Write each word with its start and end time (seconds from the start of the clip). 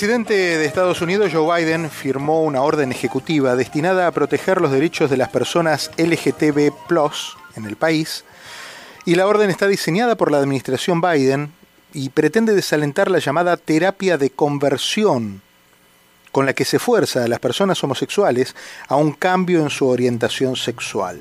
presidente 0.00 0.32
de 0.32 0.64
Estados 0.64 1.02
Unidos, 1.02 1.30
Joe 1.30 1.62
Biden, 1.62 1.90
firmó 1.90 2.42
una 2.42 2.62
orden 2.62 2.90
ejecutiva 2.90 3.54
destinada 3.54 4.06
a 4.06 4.12
proteger 4.12 4.58
los 4.58 4.72
derechos 4.72 5.10
de 5.10 5.18
las 5.18 5.28
personas 5.28 5.90
LGTB 5.98 6.72
en 7.54 7.66
el 7.66 7.76
país, 7.76 8.24
y 9.04 9.16
la 9.16 9.26
orden 9.26 9.50
está 9.50 9.68
diseñada 9.68 10.14
por 10.14 10.32
la 10.32 10.38
administración 10.38 11.02
Biden 11.02 11.52
y 11.92 12.08
pretende 12.08 12.54
desalentar 12.54 13.10
la 13.10 13.18
llamada 13.18 13.58
terapia 13.58 14.16
de 14.16 14.30
conversión, 14.30 15.42
con 16.32 16.46
la 16.46 16.54
que 16.54 16.64
se 16.64 16.78
fuerza 16.78 17.24
a 17.24 17.28
las 17.28 17.40
personas 17.40 17.84
homosexuales 17.84 18.56
a 18.88 18.96
un 18.96 19.12
cambio 19.12 19.60
en 19.60 19.68
su 19.68 19.86
orientación 19.86 20.56
sexual, 20.56 21.20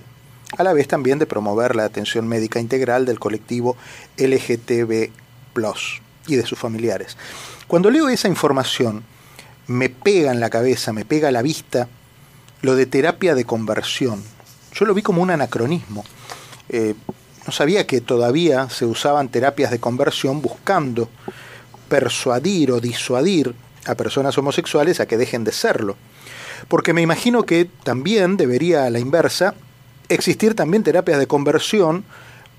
a 0.57 0.63
la 0.63 0.71
vez 0.71 0.87
también 0.87 1.19
de 1.19 1.25
promover 1.25 1.75
la 1.75 1.83
atención 1.83 2.29
médica 2.29 2.61
integral 2.61 3.05
del 3.05 3.19
colectivo 3.19 3.75
LGTB 4.17 5.09
y 6.27 6.35
de 6.37 6.45
sus 6.45 6.57
familiares. 6.57 7.17
Cuando 7.69 7.91
leo 7.91 8.09
esa 8.09 8.27
información, 8.27 9.03
me 9.67 9.89
pega 9.89 10.31
en 10.31 10.39
la 10.39 10.49
cabeza, 10.49 10.91
me 10.91 11.05
pega 11.05 11.27
a 11.27 11.31
la 11.31 11.43
vista 11.43 11.87
lo 12.63 12.75
de 12.75 12.87
terapia 12.87 13.35
de 13.35 13.45
conversión. 13.45 14.23
Yo 14.73 14.85
lo 14.87 14.95
vi 14.95 15.03
como 15.03 15.21
un 15.21 15.29
anacronismo. 15.29 16.03
Eh, 16.69 16.95
no 17.45 17.53
sabía 17.53 17.85
que 17.85 18.01
todavía 18.01 18.71
se 18.71 18.85
usaban 18.85 19.29
terapias 19.29 19.69
de 19.69 19.79
conversión 19.79 20.41
buscando 20.41 21.09
persuadir 21.89 22.71
o 22.71 22.79
disuadir 22.79 23.53
a 23.85 23.93
personas 23.93 24.35
homosexuales 24.39 24.99
a 24.99 25.05
que 25.05 25.17
dejen 25.17 25.43
de 25.43 25.51
serlo. 25.51 25.95
Porque 26.69 26.93
me 26.93 27.03
imagino 27.03 27.43
que 27.43 27.69
también 27.83 28.35
debería, 28.35 28.85
a 28.85 28.89
la 28.89 28.97
inversa, 28.97 29.53
existir 30.09 30.55
también 30.55 30.81
terapias 30.81 31.19
de 31.19 31.27
conversión 31.27 32.03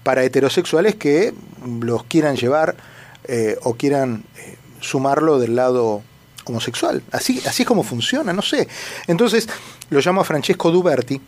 para 0.05 0.23
heterosexuales 0.23 0.95
que 0.95 1.35
los 1.67 2.05
quieran 2.05 2.37
llevar 2.37 2.77
eh, 3.25 3.59
o 3.65 3.75
quieran 3.75 4.23
eh, 4.37 4.57
sumarlo 4.81 5.39
del 5.39 5.57
lado 5.57 6.03
homosexual. 6.45 7.03
Así, 7.13 7.41
así 7.47 7.63
es 7.63 7.69
como 7.69 7.83
funciona, 7.83 8.33
no 8.33 8.43
sé. 8.43 8.69
Entonces 9.07 9.49
lo 9.91 10.01
llamo 10.01 10.21
a 10.21 10.25
Francesco 10.25 10.71
Duberti. 10.71 11.21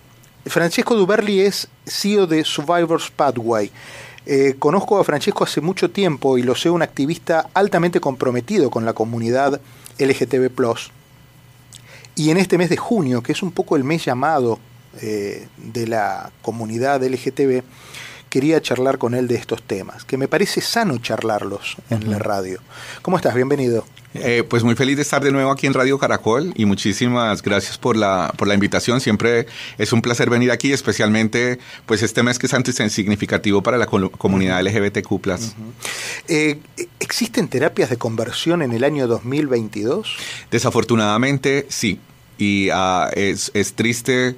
Francesco 0.47 0.95
Duberli 0.95 1.41
es 1.41 1.69
CEO 1.87 2.27
de 2.27 2.45
Survivors 2.45 3.11
Pathway. 3.11 3.71
Eh, 4.25 4.55
conozco 4.59 5.01
a 5.01 5.05
Francesco 5.05 5.45
hace 5.45 5.61
mucho 5.61 5.91
tiempo 5.91 6.39
y 6.39 6.43
lo 6.43 6.55
sé 6.55 6.71
un 6.71 6.83
activista 6.83 7.49
altamente 7.55 8.01
comprometido 8.01 8.71
con 8.71 8.85
la 8.85 8.93
comunidad 8.93 9.61
LGTB. 9.99 10.51
Y 12.15 12.31
en 12.31 12.37
este 12.37 12.59
mes 12.59 12.71
de 12.71 12.77
junio, 12.77 13.23
que 13.23 13.33
es 13.33 13.43
un 13.43 13.53
poco 13.53 13.77
el 13.77 13.85
mes 13.85 14.05
llamado 14.05 14.59
eh, 15.01 15.49
de 15.57 15.87
la 15.87 16.31
comunidad 16.43 17.03
LGTB, 17.03 17.63
quería 18.33 18.63
charlar 18.63 18.97
con 18.97 19.13
él 19.13 19.29
de 19.29 19.35
estos 19.35 19.63
temas, 19.63 20.07
que 20.07 20.17
me 20.17 20.27
parece 20.27 20.63
sano 20.63 20.97
charlarlos 20.97 21.77
en 21.91 22.11
la 22.11 22.19
radio. 22.19 22.61
¿Cómo 23.03 23.19
estás? 23.19 23.35
Bienvenido. 23.35 23.85
Eh, 24.15 24.43
pues 24.49 24.65
muy 24.65 24.75
feliz 24.75 24.97
de 24.97 25.03
estar 25.03 25.23
de 25.23 25.31
nuevo 25.31 25.51
aquí 25.51 25.67
en 25.67 25.75
Radio 25.75 25.99
Caracol 25.99 26.51
y 26.57 26.65
muchísimas 26.65 27.43
gracias 27.43 27.77
por 27.77 27.95
la, 27.95 28.33
por 28.39 28.49
la 28.49 28.55
invitación. 28.55 29.03
Siempre 29.03 29.49
es 29.77 29.93
un 29.93 30.01
placer 30.01 30.31
venir 30.31 30.51
aquí, 30.51 30.73
especialmente 30.73 31.59
pues 31.85 32.03
este 32.03 32.23
mes 32.23 32.39
que 32.39 32.47
es 32.47 32.55
antes 32.55 32.77
significativo 32.91 33.63
para 33.63 33.77
la 33.77 33.85
comunidad 33.85 34.63
LGBTQ+. 34.63 35.21
Eh, 36.29 36.59
¿Existen 37.01 37.49
terapias 37.49 37.91
de 37.91 37.99
conversión 37.99 38.63
en 38.63 38.73
el 38.73 38.85
año 38.85 39.09
2022? 39.09 40.17
Desafortunadamente 40.51 41.67
sí. 41.69 42.01
Y 42.39 42.71
ah, 42.73 43.11
es, 43.15 43.51
es 43.53 43.75
triste 43.75 44.37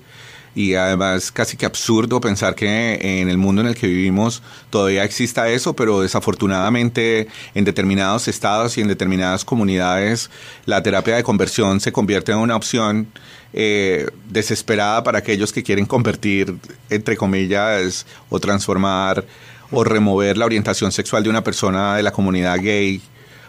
y 0.54 0.74
además 0.74 1.32
casi 1.32 1.56
que 1.56 1.66
absurdo 1.66 2.20
pensar 2.20 2.54
que 2.54 3.20
en 3.20 3.28
el 3.28 3.38
mundo 3.38 3.62
en 3.62 3.68
el 3.68 3.74
que 3.74 3.86
vivimos 3.86 4.42
todavía 4.70 5.04
exista 5.04 5.48
eso, 5.48 5.74
pero 5.74 6.00
desafortunadamente 6.00 7.28
en 7.54 7.64
determinados 7.64 8.28
estados 8.28 8.78
y 8.78 8.80
en 8.80 8.88
determinadas 8.88 9.44
comunidades 9.44 10.30
la 10.66 10.82
terapia 10.82 11.16
de 11.16 11.22
conversión 11.22 11.80
se 11.80 11.92
convierte 11.92 12.32
en 12.32 12.38
una 12.38 12.56
opción 12.56 13.08
eh, 13.52 14.08
desesperada 14.28 15.04
para 15.04 15.18
aquellos 15.18 15.52
que 15.52 15.62
quieren 15.62 15.86
convertir, 15.86 16.56
entre 16.90 17.16
comillas, 17.16 18.04
o 18.28 18.40
transformar 18.40 19.24
o 19.70 19.84
remover 19.84 20.36
la 20.36 20.44
orientación 20.44 20.90
sexual 20.92 21.22
de 21.22 21.30
una 21.30 21.44
persona 21.44 21.96
de 21.96 22.02
la 22.02 22.12
comunidad 22.12 22.58
gay 22.60 23.00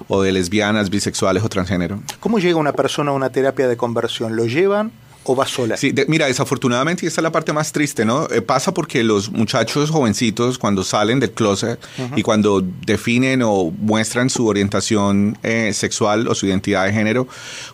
o 0.08 0.22
de 0.22 0.32
lesbianas, 0.32 0.90
bisexuales 0.90 1.44
o 1.44 1.50
transgénero. 1.50 2.02
¿Cómo 2.20 2.40
llega 2.40 2.58
una 2.58 2.74
persona 2.74 3.12
a 3.12 3.14
una 3.14 3.30
terapia 3.32 3.68
de 3.68 3.78
conversión? 3.78 4.36
¿Lo 4.36 4.46
llevan? 4.46 4.92
O 5.26 5.36
va 5.36 5.46
sola? 5.46 5.76
Sí, 5.78 5.94
mira, 6.08 6.28
desafortunadamente, 6.28 7.06
y 7.06 7.08
esta 7.08 7.22
es 7.22 7.24
la 7.24 7.32
parte 7.32 7.52
más 7.52 7.72
triste, 7.72 8.06
¿no? 8.06 8.28
Eh, 8.30 8.42
pasa 8.42 8.74
porque 8.74 9.04
los 9.04 9.32
muchachos 9.32 9.90
jovencitos, 9.90 10.58
cuando 10.58 10.84
salen 10.84 11.20
del 11.20 11.32
closet 11.32 11.80
y 12.16 12.22
cuando 12.22 12.62
definen 12.62 13.42
o 13.44 13.72
muestran 13.72 14.30
su 14.30 14.48
orientación 14.48 15.38
eh, 15.44 15.72
sexual 15.74 16.28
o 16.28 16.36
su 16.36 16.46
identidad 16.46 16.86
de 16.86 16.94
género, 16.94 17.28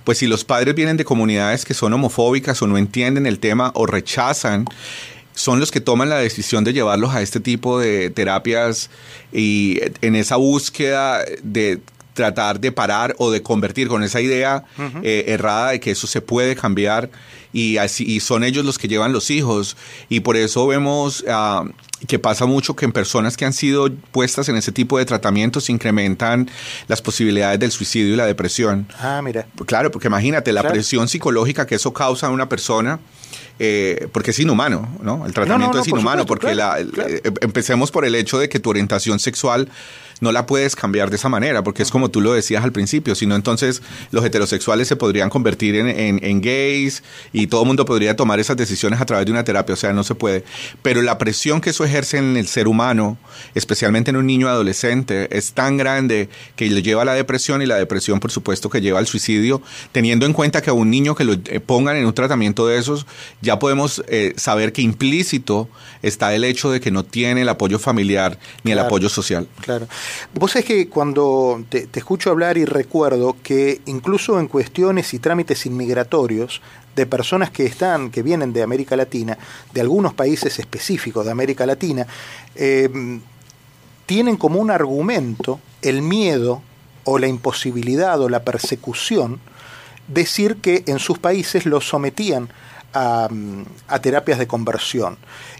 pues 0.04 0.18
si 0.18 0.28
los 0.28 0.44
padres 0.44 0.74
vienen 0.76 0.98
de 0.98 1.06
comunidades 1.06 1.66
que 1.66 1.74
son 1.74 1.94
homofóbicas 1.94 2.62
o 2.62 2.68
no 2.68 2.78
entienden 2.78 3.26
el 3.26 3.40
tema 3.40 3.72
o 3.76 3.86
rechazan, 3.86 4.66
son 5.34 5.60
los 5.60 5.72
que 5.72 5.82
toman 5.82 6.10
la 6.10 6.18
decisión 6.18 6.64
de 6.64 6.74
llevarlos 6.74 7.14
a 7.14 7.22
este 7.22 7.40
tipo 7.40 7.80
de 7.80 8.10
terapias 8.10 8.90
y 9.32 9.80
en 10.02 10.16
esa 10.16 10.36
búsqueda 10.36 11.24
de 11.42 11.80
tratar 12.14 12.60
de 12.60 12.72
parar 12.72 13.16
o 13.18 13.32
de 13.32 13.42
convertir 13.42 13.88
con 13.88 14.04
esa 14.04 14.22
idea 14.22 14.64
eh, 15.04 15.26
errada 15.28 15.72
de 15.72 15.80
que 15.80 15.92
eso 15.92 16.08
se 16.08 16.22
puede 16.22 16.56
cambiar 16.56 17.10
y 17.54 17.78
así 17.78 18.06
y 18.06 18.20
son 18.20 18.44
ellos 18.44 18.66
los 18.66 18.78
que 18.78 18.88
llevan 18.88 19.14
los 19.14 19.30
hijos 19.30 19.78
y 20.10 20.22
por 20.22 20.38
eso 20.38 20.68
vemos 20.68 21.24
uh, 21.28 21.70
que 22.08 22.20
pasa 22.20 22.46
mucho 22.46 22.76
que 22.76 22.86
en 22.86 22.92
personas 22.92 23.38
que 23.38 23.46
han 23.46 23.54
sido 23.54 23.90
puestas 24.12 24.50
en 24.50 24.58
ese 24.58 24.72
tipo 24.72 24.98
de 24.98 25.06
tratamientos 25.06 25.66
se 25.66 25.72
incrementan 25.72 26.50
las 26.88 27.02
posibilidades 27.02 27.60
del 27.60 27.72
suicidio 27.72 28.14
y 28.14 28.18
la 28.18 28.26
depresión. 28.26 28.88
Ah, 29.00 29.22
mira. 29.24 29.46
Claro, 29.66 29.92
porque 29.92 30.08
imagínate 30.08 30.52
la 30.52 30.64
presión 30.64 31.08
psicológica 31.08 31.68
que 31.68 31.76
eso 31.76 31.94
causa 31.94 32.28
en 32.28 32.34
una 32.34 32.50
persona. 32.50 33.00
Eh, 33.60 34.08
porque 34.12 34.32
es 34.32 34.40
inhumano, 34.40 34.90
¿no? 35.04 35.24
El 35.26 35.34
tratamiento 35.34 35.80
es 35.80 35.88
inhumano, 35.88 36.26
porque 36.26 36.56
la, 36.56 36.80
eh, 36.80 37.22
empecemos 37.42 37.92
por 37.92 38.06
el 38.06 38.16
hecho 38.16 38.40
de 38.40 38.50
que 38.50 38.60
tu 38.60 38.72
orientación 38.72 39.20
sexual 39.20 39.70
no 40.22 40.32
la 40.32 40.46
puedes 40.46 40.76
cambiar 40.76 41.10
de 41.10 41.18
esa 41.18 41.28
manera, 41.28 41.64
porque 41.64 41.84
es 41.84 41.92
como 41.92 42.10
tú 42.10 42.22
lo 42.22 42.32
decías 42.32 42.64
al 42.64 42.72
principio, 42.72 43.16
sino 43.16 43.36
entonces 43.36 43.82
los 44.12 44.24
heterosexuales 44.24 44.88
se 44.88 44.96
podrían 44.96 45.30
convertir 45.30 45.76
en, 45.76 46.42
gays 46.42 47.04
y 47.34 47.48
todo 47.48 47.62
el 47.62 47.68
mundo 47.68 47.86
podría 47.86 48.16
tomar 48.16 48.40
esas 48.40 48.56
decisiones 48.56 49.02
a 49.02 49.06
través 49.06 49.26
de 49.26 49.32
una 49.32 49.44
terapia, 49.44 49.74
o 49.74 49.78
sea, 49.78 49.94
no 49.94 50.04
se 50.04 50.16
puede. 50.16 50.44
Pero 50.82 51.02
la 51.02 51.18
presión 51.18 51.60
que 51.60 51.72
eso 51.72 51.84
ejerce 51.84 52.18
en 52.18 52.38
el 52.38 52.48
ser 52.48 52.68
humano, 52.68 53.18
especialmente 53.56 54.12
en 54.12 54.18
un 54.18 54.28
niño 54.28 54.48
adolescente, 54.48 55.36
es 55.36 55.54
tan 55.54 55.76
grande 55.78 56.30
que 56.56 56.70
le 56.70 56.82
lleva 56.82 57.02
a 57.02 57.06
la 57.06 57.14
depresión 57.16 57.62
y 57.62 57.66
la 57.66 57.76
depresión, 57.76 58.20
por 58.20 58.32
supuesto, 58.32 58.70
que 58.70 58.80
lleva 58.80 59.00
al 59.00 59.08
suicidio, 59.08 59.62
teniendo 59.92 60.26
en 60.26 60.34
cuenta 60.34 60.62
que 60.62 60.70
a 60.70 60.74
un 60.74 60.90
niño 60.90 61.16
que 61.16 61.24
lo 61.24 61.34
eh, 61.34 61.60
pongan 61.60 61.98
en 61.98 62.06
un 62.06 62.14
tratamiento 62.14 62.68
de 62.68 62.78
esos, 62.78 63.08
ya 63.42 63.58
podemos 63.58 64.04
eh, 64.08 64.34
saber 64.38 64.72
que 64.72 64.84
implícito 64.84 65.68
está 66.02 66.34
el 66.36 66.44
hecho 66.44 66.72
de 66.72 66.80
que 66.80 66.92
no 66.92 67.04
tiene 67.04 67.42
el 67.42 67.50
apoyo 67.50 67.80
familiar 67.80 68.38
ni 68.64 68.72
el 68.72 68.80
apoyo 68.80 69.10
social. 69.10 69.48
Claro. 69.62 69.88
Vos 70.34 70.52
sabés 70.52 70.66
que 70.66 70.90
cuando 70.90 71.64
te, 71.70 71.88
escucho 71.94 72.30
hablar 72.30 72.58
y 72.58 72.66
recuerdo 72.66 73.36
que 73.44 73.82
incluso 73.86 74.40
en 74.40 74.48
cuestiones 74.48 75.14
y 75.14 75.20
trámites 75.20 75.66
inmigratorios 75.66 76.62
de 76.96 77.06
personas 77.06 77.52
que 77.52 77.66
están, 77.66 78.12
que 78.12 78.22
vienen 78.22 78.54
de 78.54 78.64
América 78.64 78.96
Latina, 78.96 79.38
de 79.74 79.82
algunos 79.82 80.14
países 80.14 80.60
específicos 80.60 81.26
de 81.26 81.32
América 81.32 81.66
Latina, 81.66 82.06
em, 82.56 83.22
tienen 84.06 84.36
como 84.38 84.60
un 84.60 84.72
argumento 84.72 85.60
el 85.82 86.02
miedo 86.02 86.62
o 87.04 87.18
la 87.18 87.28
imposibilidad 87.28 88.20
o 88.22 88.30
la 88.30 88.44
persecución 88.44 89.40
decir 90.08 90.58
que 90.58 90.84
en 90.88 91.00
sus 91.00 91.18
países 91.18 91.66
los 91.66 91.88
sometían 91.88 92.50
a, 92.94 93.30
terapias 94.02 94.40
de 94.40 94.48
conversión. 94.48 95.18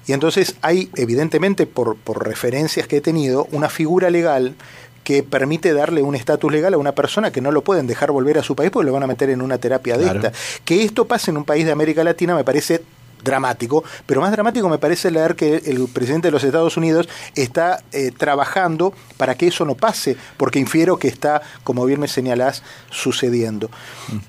Y 0.08 0.14
entonces 0.14 0.56
hay, 0.62 0.90
evidentemente, 0.96 1.66
por, 1.66 1.96
por 1.98 2.26
referencias 2.26 2.88
que 2.88 2.98
he 2.98 3.02
tenido, 3.02 3.48
una 3.52 3.70
figura 3.70 4.10
legal 4.10 4.56
que 5.04 5.24
permite 5.24 5.74
darle 5.74 6.04
un 6.04 6.16
estatus 6.16 6.52
legal 6.52 6.74
a 6.74 6.78
una 6.78 6.94
persona 6.94 7.32
que 7.32 7.42
no 7.42 7.52
lo 7.52 7.64
pueden 7.64 7.88
dejar 7.88 8.12
volver 8.12 8.38
a 8.38 8.44
su 8.44 8.56
país 8.56 8.70
porque 8.72 8.86
lo 8.86 8.94
van 8.94 9.04
a 9.04 9.08
meter 9.08 9.30
en 9.30 9.42
una 9.42 9.58
terapia 9.58 9.98
de 9.98 10.06
esta. 10.06 10.32
Que 10.64 10.84
esto 10.84 11.06
pase 11.06 11.32
en 11.32 11.38
un 11.38 11.46
país 11.46 11.66
de 11.66 11.72
América 11.72 12.04
Latina 12.04 12.36
me 12.36 12.44
parece 12.44 12.84
dramático, 13.24 13.84
pero 14.06 14.22
más 14.22 14.32
dramático 14.32 14.70
me 14.70 14.78
parece 14.78 15.12
leer 15.12 15.36
que 15.36 15.58
el 15.66 15.88
presidente 15.88 16.28
de 16.28 16.32
los 16.32 16.44
Estados 16.44 16.78
Unidos 16.78 17.08
está 17.36 17.84
eh, 17.92 18.12
trabajando 18.16 18.94
para 19.18 19.36
que 19.36 19.48
eso 19.48 19.66
no 19.66 19.76
pase, 19.76 20.18
porque 20.38 20.60
infiero 20.60 20.98
que 20.98 21.08
está, 21.08 21.42
como 21.64 21.86
bien 21.86 22.00
me 22.00 22.08
señalás, 22.08 22.64
sucediendo. 22.90 23.70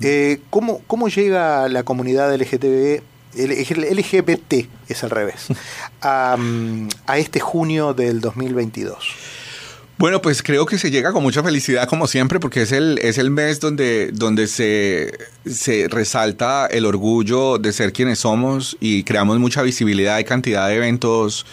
Eh, 0.00 0.40
¿cómo, 0.50 0.82
¿Cómo 0.86 1.08
llega 1.08 1.68
la 1.68 1.82
comunidad 1.82 2.34
LGTB 2.34 3.02
LGBT, 3.34 4.68
es 4.88 5.04
al 5.04 5.10
revés, 5.10 5.46
a, 6.02 6.36
a 7.06 7.18
este 7.18 7.40
junio 7.40 7.94
del 7.94 8.20
2022? 8.20 9.41
Bueno, 10.02 10.20
pues 10.20 10.42
creo 10.42 10.66
que 10.66 10.78
se 10.78 10.90
llega 10.90 11.12
con 11.12 11.22
mucha 11.22 11.44
felicidad 11.44 11.86
como 11.86 12.08
siempre 12.08 12.40
porque 12.40 12.62
es 12.62 12.72
el, 12.72 12.98
es 13.02 13.18
el 13.18 13.30
mes 13.30 13.60
donde, 13.60 14.10
donde 14.10 14.48
se 14.48 15.12
se 15.46 15.88
resalta 15.88 16.66
el 16.66 16.86
orgullo 16.86 17.58
de 17.58 17.72
ser 17.72 17.92
quienes 17.92 18.20
somos 18.20 18.76
y 18.80 19.02
creamos 19.02 19.38
mucha 19.38 19.62
visibilidad 19.62 20.18
y 20.18 20.24
cantidad 20.24 20.68
de 20.68 20.76
eventos 20.76 21.46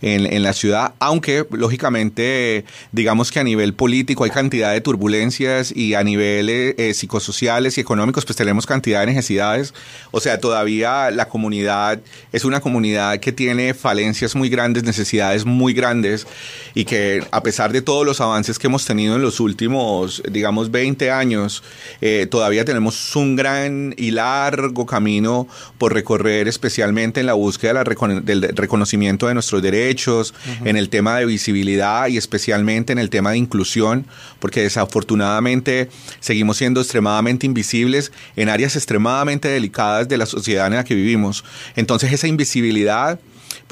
en, 0.00 0.42
la 0.42 0.52
ciudad, 0.52 0.94
aunque 0.98 1.46
lógicamente 1.50 2.64
digamos 2.90 3.30
que 3.30 3.38
a 3.38 3.44
nivel 3.44 3.74
político 3.74 4.24
hay 4.24 4.30
cantidad 4.30 4.72
de 4.72 4.80
turbulencias 4.80 5.74
y 5.74 5.94
a 5.94 6.02
niveles 6.02 6.74
eh, 6.78 6.94
psicosociales 6.94 7.78
y 7.78 7.80
económicos 7.80 8.24
pues 8.24 8.36
tenemos 8.36 8.66
cantidad 8.66 9.00
de 9.00 9.06
necesidades. 9.06 9.74
O 10.10 10.20
sea, 10.20 10.38
todavía 10.38 11.10
la 11.10 11.28
comunidad 11.28 12.00
es 12.32 12.44
una 12.44 12.60
comunidad 12.60 13.20
que 13.20 13.32
tiene 13.32 13.74
falencias 13.74 14.34
muy 14.34 14.48
grandes, 14.48 14.82
necesidades 14.82 15.44
muy 15.44 15.72
grandes 15.72 16.26
y 16.74 16.84
que 16.84 17.24
a 17.30 17.42
pesar 17.42 17.72
de 17.72 17.82
todos 17.92 18.06
los 18.06 18.22
avances 18.22 18.58
que 18.58 18.68
hemos 18.68 18.86
tenido 18.86 19.16
en 19.16 19.20
los 19.20 19.38
últimos, 19.38 20.22
digamos, 20.30 20.70
20 20.70 21.10
años, 21.10 21.62
eh, 22.00 22.26
todavía 22.26 22.64
tenemos 22.64 23.14
un 23.16 23.36
gran 23.36 23.94
y 23.98 24.12
largo 24.12 24.86
camino 24.86 25.46
por 25.76 25.92
recorrer, 25.92 26.48
especialmente 26.48 27.20
en 27.20 27.26
la 27.26 27.34
búsqueda 27.34 27.84
del 27.84 28.42
reconocimiento 28.56 29.26
de 29.26 29.34
nuestros 29.34 29.60
derechos, 29.60 30.32
en 30.64 30.78
el 30.78 30.88
tema 30.88 31.18
de 31.18 31.26
visibilidad 31.26 32.06
y 32.06 32.16
especialmente 32.16 32.94
en 32.94 32.98
el 32.98 33.10
tema 33.10 33.32
de 33.32 33.36
inclusión, 33.36 34.06
porque 34.38 34.62
desafortunadamente 34.62 35.90
seguimos 36.18 36.56
siendo 36.56 36.80
extremadamente 36.80 37.44
invisibles 37.44 38.10
en 38.36 38.48
áreas 38.48 38.74
extremadamente 38.74 39.48
delicadas 39.48 40.08
de 40.08 40.16
la 40.16 40.24
sociedad 40.24 40.66
en 40.68 40.76
la 40.76 40.84
que 40.84 40.94
vivimos. 40.94 41.44
Entonces 41.76 42.10
esa 42.10 42.26
invisibilidad 42.26 43.20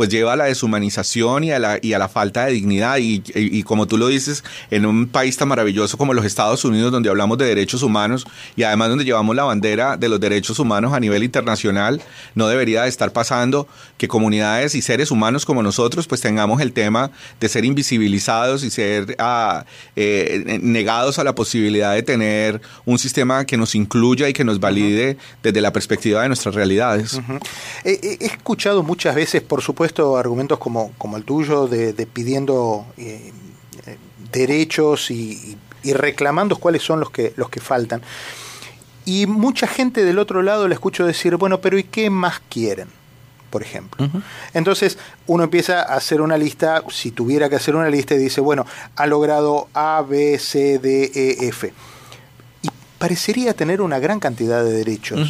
pues 0.01 0.09
lleva 0.09 0.33
a 0.33 0.37
la 0.37 0.45
deshumanización 0.45 1.45
y 1.45 1.53
a 1.53 1.59
la, 1.59 1.79
y 1.83 1.93
a 1.93 1.99
la 1.99 2.09
falta 2.09 2.47
de 2.47 2.53
dignidad. 2.53 2.97
Y, 2.99 3.63
como 3.65 3.87
tú 3.87 3.99
lo 3.99 4.09
dices, 4.09 4.43
en 4.71 4.87
un 4.87 5.07
país 5.07 5.37
tan 5.37 5.49
maravilloso 5.49 5.99
como 5.99 6.15
los 6.15 6.25
Estados 6.25 6.65
Unidos, 6.65 6.91
donde 6.91 7.11
hablamos 7.11 7.37
de 7.37 7.45
derechos 7.45 7.83
humanos 7.83 8.27
y 8.57 8.63
además 8.63 8.89
donde 8.89 9.05
llevamos 9.05 9.37
la 9.37 9.45
bandera 9.45 9.99
de 9.99 10.09
los 10.09 10.19
derechos 10.19 10.59
humanos 10.59 10.95
a 10.95 11.01
nivel 11.01 11.23
internacional, 11.23 12.01
no 12.35 12.49
debería 12.49 12.85
de 12.85 12.89
estar 12.89 13.13
pasando 13.13 13.69
que 13.99 14.09
comunidades 14.09 14.75
y 14.75 14.81
seres 14.81 15.11
humanos 15.11 15.45
como 15.45 15.63
nosotros 15.63 16.07
pues 16.07 16.23
tengamos 16.23 16.63
el 16.63 16.73
tema 16.73 17.11
de 17.39 17.51
ser 17.51 17.67
invisibilizados 17.67 18.65
y 18.65 18.71
ser 18.71 19.17
ah, 19.19 19.67
eh, 19.97 20.61
negados 20.63 21.19
a 21.19 21.25
la 21.25 21.35
posibilidad 21.35 21.93
de 21.93 22.03
tener 22.03 22.63
un 22.87 22.99
sistema 22.99 23.45
que 23.45 23.59
nos 23.59 23.75
incluya 23.75 24.31
y 24.31 24.33
que 24.33 24.45
nos 24.45 24.61
valide 24.61 25.19
desde 25.43 25.61
la 25.61 25.75
perspectiva 25.75 26.23
de 26.23 26.29
nuestras 26.29 26.55
realidades. 26.55 27.21
he 27.85 28.17
escuchado 28.25 28.83
muchas 28.83 29.15
veces, 29.15 29.43
por 29.43 29.61
supuesto, 29.61 29.90
argumentos 29.99 30.59
como, 30.59 30.93
como 30.99 31.17
el 31.17 31.25
tuyo 31.25 31.67
de, 31.67 31.93
pidiendo 32.07 32.87
eh, 32.97 33.33
eh, 33.87 33.97
derechos 34.33 35.11
y, 35.11 35.57
reclamando 35.83 36.57
cuáles 36.57 36.83
son 36.83 37.01
los 37.01 37.11
que, 37.11 37.33
los 37.37 37.49
que 37.49 37.61
faltan. 37.61 38.03
Y 39.07 39.27
mucha 39.27 39.67
gente 39.67 40.05
del 40.05 40.19
otro 40.19 40.43
lado 40.43 40.69
le 40.69 40.75
escucho 40.75 41.07
decir, 41.07 41.37
bueno, 41.37 41.61
pero 41.61 41.79
¿y 41.79 41.85
qué 41.85 42.11
más 42.11 42.41
quieren? 42.51 42.89
Por 43.49 43.63
ejemplo. 43.63 44.09
Entonces 44.53 44.99
uno 45.27 45.43
empieza 45.43 45.81
a 45.81 45.97
hacer 45.97 46.21
una 46.21 46.37
lista, 46.37 46.85
si 46.91 47.11
tuviera 47.11 47.49
que 47.49 47.57
hacer 47.57 47.75
una 47.75 47.89
lista 47.89 48.15
y 48.15 48.19
dice, 48.19 48.41
bueno, 48.41 48.67
ha 48.95 49.07
logrado 49.07 49.69
A, 49.73 50.05
B, 50.07 50.39
C, 50.39 50.79
D, 50.79 51.11
E, 51.15 51.49
F. 51.49 51.73
Y 52.63 52.69
parecería 52.99 53.55
tener 53.55 53.81
una 53.81 53.99
gran 53.99 54.21
cantidad 54.21 54.63
de 54.63 54.73
derechos. 54.73 55.29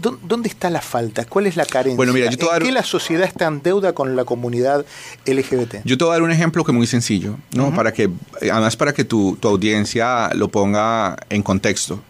¿Dónde 0.00 0.48
está 0.48 0.70
la 0.70 0.80
falta? 0.80 1.24
¿Cuál 1.24 1.46
es 1.46 1.56
la 1.56 1.64
carencia? 1.64 1.96
Bueno, 1.96 2.12
mira, 2.12 2.30
yo 2.30 2.54
¿En 2.54 2.62
qué 2.62 2.72
la 2.72 2.82
sociedad 2.82 3.26
está 3.26 3.46
en 3.46 3.62
deuda 3.62 3.92
con 3.92 4.16
la 4.16 4.24
comunidad 4.24 4.84
LGBT? 5.26 5.76
Yo 5.84 5.96
te 5.96 6.04
voy 6.04 6.10
a 6.10 6.14
dar 6.14 6.22
un 6.22 6.30
ejemplo 6.30 6.64
que 6.64 6.72
es 6.72 6.76
muy 6.76 6.86
sencillo, 6.86 7.36
¿no? 7.54 7.74
para 7.74 7.92
que, 7.92 8.10
además 8.40 8.76
para 8.76 8.92
que 8.92 9.04
tu, 9.04 9.38
audiencia 9.42 10.30
lo 10.34 10.48
ponga 10.48 11.16
en 11.28 11.42
contexto. 11.42 12.02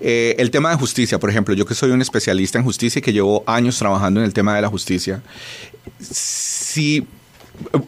Eh, 0.00 0.36
el 0.38 0.50
tema 0.50 0.70
de 0.70 0.76
justicia, 0.76 1.18
por 1.18 1.28
ejemplo, 1.28 1.54
yo 1.54 1.66
que 1.66 1.74
soy 1.74 1.90
un 1.90 2.00
especialista 2.00 2.58
en 2.58 2.64
justicia 2.64 3.00
y 3.00 3.02
que 3.02 3.12
llevo 3.12 3.42
años 3.46 3.78
trabajando 3.78 4.20
en 4.20 4.26
el 4.26 4.32
tema 4.32 4.54
de 4.54 4.62
la 4.62 4.68
justicia, 4.68 5.22
si 6.00 7.06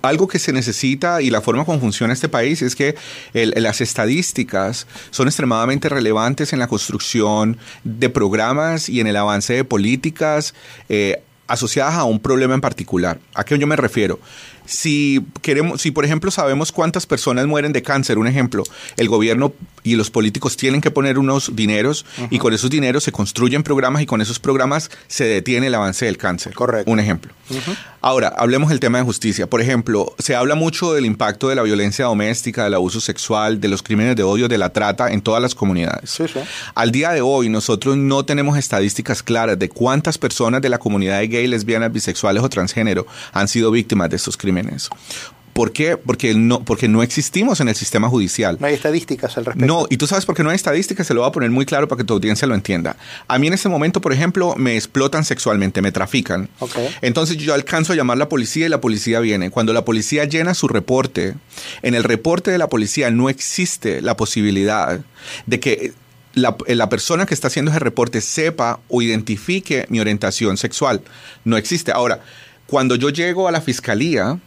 algo 0.02 0.28
que 0.28 0.38
se 0.38 0.52
necesita 0.52 1.22
y 1.22 1.30
la 1.30 1.40
forma 1.40 1.64
como 1.64 1.80
funciona 1.80 2.12
este 2.12 2.28
país 2.28 2.62
es 2.62 2.74
que 2.74 2.94
las 3.32 3.80
estadísticas 3.80 4.86
son 5.10 5.28
extremadamente 5.28 5.88
relevantes 5.88 6.52
en 6.52 6.58
la 6.58 6.68
construcción 6.68 7.58
de 7.84 8.08
programas 8.08 8.88
y 8.88 9.00
en 9.00 9.06
el 9.06 9.16
avance 9.16 9.54
de 9.54 9.64
políticas 9.64 10.54
eh, 10.88 11.22
asociadas 11.46 11.94
a 11.94 12.04
un 12.04 12.20
problema 12.20 12.54
en 12.54 12.60
particular. 12.60 13.18
¿A 13.34 13.44
qué 13.44 13.58
yo 13.58 13.66
me 13.66 13.76
refiero? 13.76 14.20
Si 14.66 15.24
queremos, 15.42 15.80
si 15.80 15.90
por 15.90 16.04
ejemplo 16.04 16.30
sabemos 16.30 16.72
cuántas 16.72 17.06
personas 17.06 17.46
mueren 17.46 17.72
de 17.72 17.82
cáncer, 17.82 18.18
un 18.18 18.26
ejemplo, 18.26 18.64
el 18.96 19.08
gobierno 19.08 19.52
y 19.82 19.96
los 19.96 20.10
políticos 20.10 20.56
tienen 20.56 20.80
que 20.80 20.90
poner 20.90 21.18
unos 21.18 21.56
dineros 21.56 22.04
y 22.30 22.38
con 22.38 22.52
esos 22.52 22.70
dineros 22.70 23.04
se 23.04 23.12
construyen 23.12 23.62
programas 23.62 24.02
y 24.02 24.06
con 24.06 24.20
esos 24.20 24.38
programas 24.38 24.90
se 25.08 25.24
detiene 25.24 25.68
el 25.68 25.74
avance 25.74 26.04
del 26.04 26.18
cáncer. 26.18 26.54
Correcto. 26.54 26.90
Un 26.90 27.00
ejemplo. 27.00 27.32
Ahora, 28.02 28.28
hablemos 28.36 28.70
del 28.70 28.80
tema 28.80 28.98
de 28.98 29.04
justicia. 29.04 29.48
Por 29.48 29.60
ejemplo, 29.60 30.14
se 30.18 30.34
habla 30.34 30.54
mucho 30.54 30.92
del 30.92 31.04
impacto 31.04 31.48
de 31.48 31.54
la 31.54 31.62
violencia 31.62 32.04
doméstica, 32.04 32.64
del 32.64 32.74
abuso 32.74 33.00
sexual, 33.00 33.60
de 33.60 33.68
los 33.68 33.82
crímenes 33.82 34.16
de 34.16 34.22
odio, 34.22 34.48
de 34.48 34.56
la 34.56 34.72
trata 34.72 35.10
en 35.10 35.20
todas 35.20 35.42
las 35.42 35.54
comunidades. 35.54 36.10
Sí, 36.10 36.24
sí. 36.28 36.40
Al 36.74 36.92
día 36.92 37.10
de 37.10 37.20
hoy, 37.20 37.48
nosotros 37.48 37.96
no 37.96 38.24
tenemos 38.24 38.56
estadísticas 38.56 39.22
claras 39.22 39.58
de 39.58 39.68
cuántas 39.68 40.16
personas 40.16 40.62
de 40.62 40.68
la 40.68 40.78
comunidad 40.78 41.20
gay, 41.20 41.46
lesbianas, 41.46 41.92
bisexuales 41.92 42.42
o 42.42 42.48
transgénero 42.48 43.06
han 43.32 43.48
sido 43.48 43.70
víctimas 43.70 44.08
de 44.10 44.16
estos 44.16 44.36
crímenes. 44.36 44.49
¿Por 45.52 45.72
qué? 45.72 45.96
Porque 45.96 46.32
no, 46.34 46.64
porque 46.64 46.88
no 46.88 47.02
existimos 47.02 47.60
en 47.60 47.68
el 47.68 47.74
sistema 47.74 48.08
judicial. 48.08 48.56
No 48.60 48.66
hay 48.66 48.74
estadísticas 48.74 49.36
al 49.36 49.44
respecto. 49.44 49.66
No, 49.66 49.86
y 49.90 49.96
tú 49.96 50.06
sabes 50.06 50.24
por 50.24 50.36
qué 50.36 50.42
no 50.42 50.50
hay 50.50 50.56
estadísticas, 50.56 51.06
se 51.06 51.12
lo 51.12 51.20
voy 51.20 51.28
a 51.28 51.32
poner 51.32 51.50
muy 51.50 51.66
claro 51.66 51.88
para 51.88 51.98
que 51.98 52.04
tu 52.04 52.14
audiencia 52.14 52.46
lo 52.46 52.54
entienda. 52.54 52.96
A 53.26 53.38
mí 53.38 53.48
en 53.48 53.52
este 53.52 53.68
momento, 53.68 54.00
por 54.00 54.12
ejemplo, 54.12 54.54
me 54.56 54.76
explotan 54.76 55.24
sexualmente, 55.24 55.82
me 55.82 55.92
trafican. 55.92 56.48
Entonces 57.02 57.36
yo 57.36 57.52
alcanzo 57.52 57.92
a 57.92 57.96
llamar 57.96 58.16
a 58.16 58.20
la 58.20 58.28
policía 58.28 58.66
y 58.66 58.68
la 58.68 58.80
policía 58.80 59.20
viene. 59.20 59.50
Cuando 59.50 59.72
la 59.72 59.84
policía 59.84 60.24
llena 60.24 60.54
su 60.54 60.68
reporte, 60.68 61.34
en 61.82 61.94
el 61.94 62.04
reporte 62.04 62.50
de 62.50 62.58
la 62.58 62.68
policía 62.68 63.10
no 63.10 63.28
existe 63.28 64.00
la 64.02 64.16
posibilidad 64.16 65.00
de 65.46 65.60
que 65.60 65.92
la, 66.32 66.56
la, 66.68 66.88
persona 66.88 67.26
que 67.26 67.34
está 67.34 67.48
haciendo 67.48 67.72
ese 67.72 67.80
reporte 67.80 68.20
sepa 68.20 68.80
o 68.88 69.02
identifique 69.02 69.84
mi 69.88 69.98
orientación 69.98 70.56
sexual. 70.56 71.02
No 71.44 71.56
existe. 71.56 71.90
Ahora, 71.90 72.20
cuando 72.70 72.94
yo 72.94 73.08
llego 73.10 73.48
a 73.48 73.50
la 73.50 73.60
fiscalía, 73.60 74.38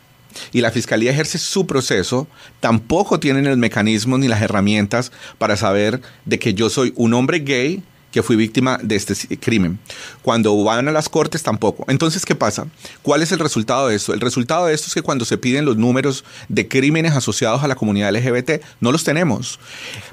y 0.54 0.62
la 0.62 0.72
fiscalía 0.72 1.12
ejerce 1.12 1.38
su 1.38 1.68
proceso, 1.68 2.25
tampoco 2.62 3.20
tienen 3.20 3.46
el 3.46 3.58
mecanismo 3.58 4.18
ni 4.18 4.30
las 4.30 4.42
herramientas 4.42 5.12
para 5.38 5.58
saber 5.58 6.02
de 6.25 6.40
que 6.40 6.54
yo 6.54 6.70
soy 6.70 6.94
un 6.96 7.14
hombre 7.14 7.40
gay 7.40 7.84
que 8.13 8.21
fui 8.21 8.36
víctima 8.36 8.80
de 8.81 8.95
este 8.95 9.15
crimen. 9.38 9.79
Cuando 10.22 10.63
van 10.63 10.88
a 10.88 10.91
las 10.91 11.10
cortes 11.10 11.41
tampoco. 11.41 11.84
Entonces, 11.88 12.25
¿qué 12.25 12.36
pasa? 12.36 12.67
¿Cuál 13.01 13.24
es 13.24 13.32
el 13.32 13.39
resultado 13.39 13.88
de 13.88 13.96
esto? 13.96 14.13
El 14.13 14.22
resultado 14.22 14.67
de 14.67 14.75
esto 14.75 14.88
es 14.88 14.93
que 14.93 15.01
cuando 15.01 15.25
se 15.25 15.38
piden 15.39 15.65
los 15.65 15.77
números 15.77 16.24
de 16.48 16.67
crímenes 16.67 17.13
asociados 17.13 17.63
a 17.63 17.67
la 17.67 17.75
comunidad 17.75 18.15
LGBT, 18.15 18.63
no 18.79 18.91
los 18.91 19.03
tenemos. 19.03 19.60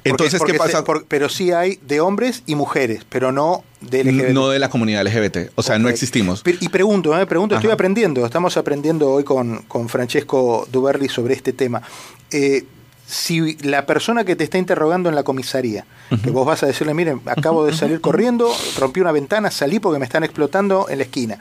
Entonces, 0.03 0.41
¿qué 0.43 0.55
pasa? 0.55 0.83
pero 1.07 1.29
sí 1.29 1.51
hay 1.51 1.79
de 1.87 2.01
hombres 2.01 2.41
y 2.47 2.55
mujeres, 2.55 3.05
pero 3.07 3.31
no 3.31 3.63
de 3.81 4.03
LGBT. 4.03 4.29
No 4.29 4.49
de 4.49 4.57
la 4.57 4.69
comunidad 4.69 5.05
LGBT. 5.05 5.51
O 5.53 5.61
sea, 5.61 5.77
no 5.77 5.87
existimos. 5.87 6.43
Y 6.59 6.69
pregunto, 6.69 7.13
me 7.13 7.21
¿eh? 7.21 7.25
pregunto, 7.27 7.55
estoy 7.55 7.71
aprendiendo. 7.71 8.25
Estamos 8.25 8.57
aprendiendo 8.57 9.11
hoy 9.11 9.23
con, 9.23 9.61
con 9.67 9.89
Francesco 9.89 10.67
Duberli 10.71 11.07
sobre 11.07 11.35
este 11.35 11.53
tema. 11.53 11.83
Eh, 12.31 12.65
si 13.11 13.57
la 13.57 13.85
persona 13.85 14.23
que 14.23 14.37
te 14.37 14.45
está 14.45 14.57
interrogando 14.57 15.09
en 15.09 15.15
la 15.15 15.23
comisaría, 15.23 15.85
que 16.23 16.29
vos 16.29 16.45
vas 16.45 16.63
a 16.63 16.67
decirle, 16.67 16.93
miren, 16.93 17.19
acabo 17.25 17.65
de 17.65 17.73
salir 17.73 17.99
corriendo, 17.99 18.49
rompí 18.79 19.01
una 19.01 19.11
ventana, 19.11 19.51
salí 19.51 19.79
porque 19.79 19.99
me 19.99 20.05
están 20.05 20.23
explotando 20.23 20.87
en 20.87 20.99
la 20.99 21.03
esquina. 21.03 21.37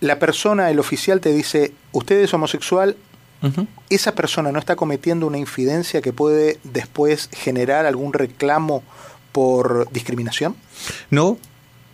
La 0.00 0.18
persona, 0.18 0.70
el 0.70 0.78
oficial 0.78 1.20
te 1.20 1.30
dice, 1.30 1.74
usted 1.92 2.22
es 2.22 2.32
homosexual, 2.32 2.96
esa 3.90 4.14
persona 4.14 4.50
no 4.50 4.58
está 4.58 4.74
cometiendo 4.74 5.26
una 5.26 5.36
infidencia 5.36 6.00
que 6.00 6.14
puede 6.14 6.58
después 6.64 7.28
generar 7.32 7.84
algún 7.84 8.14
reclamo 8.14 8.82
por 9.30 9.92
discriminación? 9.92 10.56
No, 11.10 11.36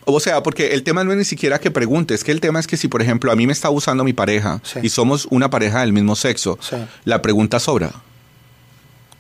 o 0.04 0.20
sea, 0.20 0.40
porque 0.44 0.68
el 0.75 0.85
tema 0.85 1.02
no 1.02 1.11
es 1.11 1.18
ni 1.18 1.25
siquiera 1.25 1.58
que 1.58 1.73
preguntes, 1.73 2.23
que 2.23 2.30
el 2.30 2.40
tema 2.40 2.61
es 2.61 2.68
que 2.68 2.76
si, 2.76 2.87
por 2.87 3.02
ejemplo, 3.02 3.32
a 3.32 3.35
mí 3.35 3.44
me 3.44 3.52
está 3.52 3.66
abusando 3.66 4.04
mi 4.04 4.12
pareja 4.12 4.62
y 4.82 4.88
somos 4.90 5.26
una 5.30 5.50
pareja 5.50 5.80
del 5.80 5.92
mismo 5.92 6.14
sexo, 6.14 6.61
la 7.04 7.23
pregunta 7.23 7.58
sobra. 7.58 7.90